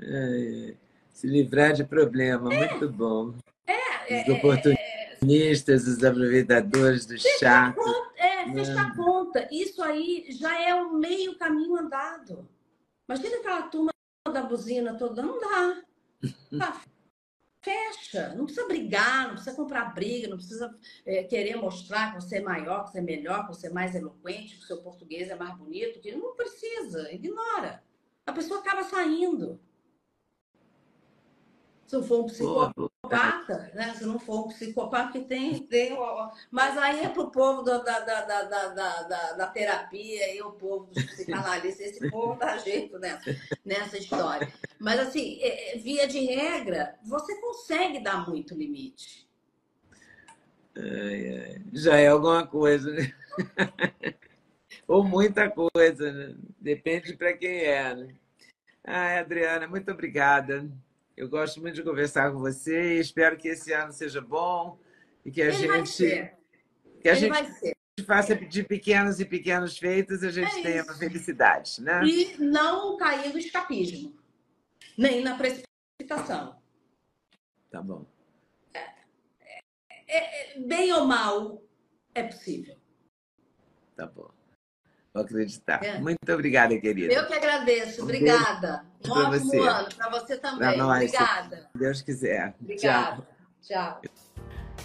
[0.00, 0.74] É,
[1.10, 2.68] se livrar de problema, é.
[2.70, 3.34] muito bom.
[3.66, 7.80] É, os é, oportunistas, os aproveitadores do chato.
[8.16, 9.48] É, fechar a conta.
[9.50, 12.48] Isso aí já é o meio caminho andado.
[13.08, 13.90] Imagina aquela turma
[14.32, 15.22] da buzina toda.
[15.22, 15.82] Não dá.
[17.68, 18.34] Fecha.
[18.34, 22.40] Não precisa brigar, não precisa comprar briga, não precisa é, querer mostrar que você é
[22.40, 25.34] maior, que você é melhor, que você é mais eloquente, que o seu português é
[25.34, 26.00] mais bonito.
[26.00, 27.82] Que não precisa, ignora.
[28.24, 29.60] A pessoa acaba saindo.
[31.88, 33.94] Se não for um psicopata, né?
[33.94, 35.96] Se não for um psicopata que tem, tem
[36.50, 40.84] mas aí é pro povo da, da, da, da, da, da, terapia e o povo
[40.92, 43.34] dos psicanalistas, esse povo dá jeito nessa,
[43.64, 44.52] nessa história.
[44.78, 49.26] Mas assim, é, é, via de regra, você consegue dar muito limite.
[50.76, 51.62] Ai, ai.
[51.72, 53.14] Já é alguma coisa, né?
[54.86, 56.34] Ou muita coisa, né?
[56.60, 58.14] Depende para quem é, né?
[58.84, 60.68] Ai, Adriana, muito obrigada.
[61.18, 64.78] Eu gosto muito de conversar com você e espero que esse ano seja bom,
[65.26, 66.32] E que a Ele gente.
[67.00, 67.74] Que a Ele gente
[68.06, 72.04] faça de pequenos e pequenos feitos, a gente É tenha uma felicidade, né?
[72.04, 74.16] E não cair no escapismo,
[74.96, 76.62] nem na precipitação.
[77.68, 78.06] Tá bom.
[80.68, 81.60] Bem ou mal,
[82.14, 82.76] é possível.
[83.96, 84.30] Tá bom.
[85.14, 85.82] Vou acreditar.
[85.82, 85.98] É.
[85.98, 87.12] Muito obrigada, querida.
[87.12, 88.02] Eu que agradeço.
[88.02, 88.84] Obrigada.
[89.06, 89.58] Um ótimo você.
[89.58, 90.58] ano para você também.
[90.58, 91.12] Pra nós.
[91.12, 91.56] Obrigada.
[91.56, 92.50] Se Deus quiser.
[92.50, 92.58] Tchau.
[92.60, 93.28] Obrigada.
[93.62, 94.00] Tchau.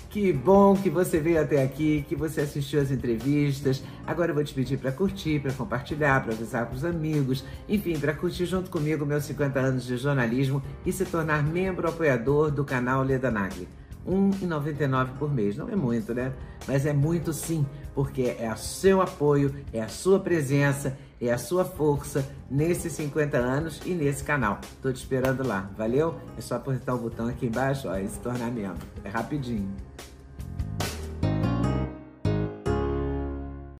[0.09, 3.83] Que bom que você veio até aqui, que você assistiu as entrevistas.
[4.05, 7.99] Agora eu vou te pedir para curtir, para compartilhar, para avisar para os amigos, enfim,
[7.99, 12.63] para curtir junto comigo meus 50 anos de jornalismo e se tornar membro apoiador do
[12.63, 13.67] canal Leda Nagli.
[14.05, 15.55] R$ 1,99 por mês.
[15.55, 16.33] Não é muito, né?
[16.67, 21.37] Mas é muito sim, porque é o seu apoio, é a sua presença, é a
[21.37, 24.59] sua força nesses 50 anos e nesse canal.
[24.81, 26.15] Tô te esperando lá, valeu?
[26.37, 28.85] É só apertar o botão aqui embaixo ó, e se tornar membro.
[29.03, 29.92] É rapidinho.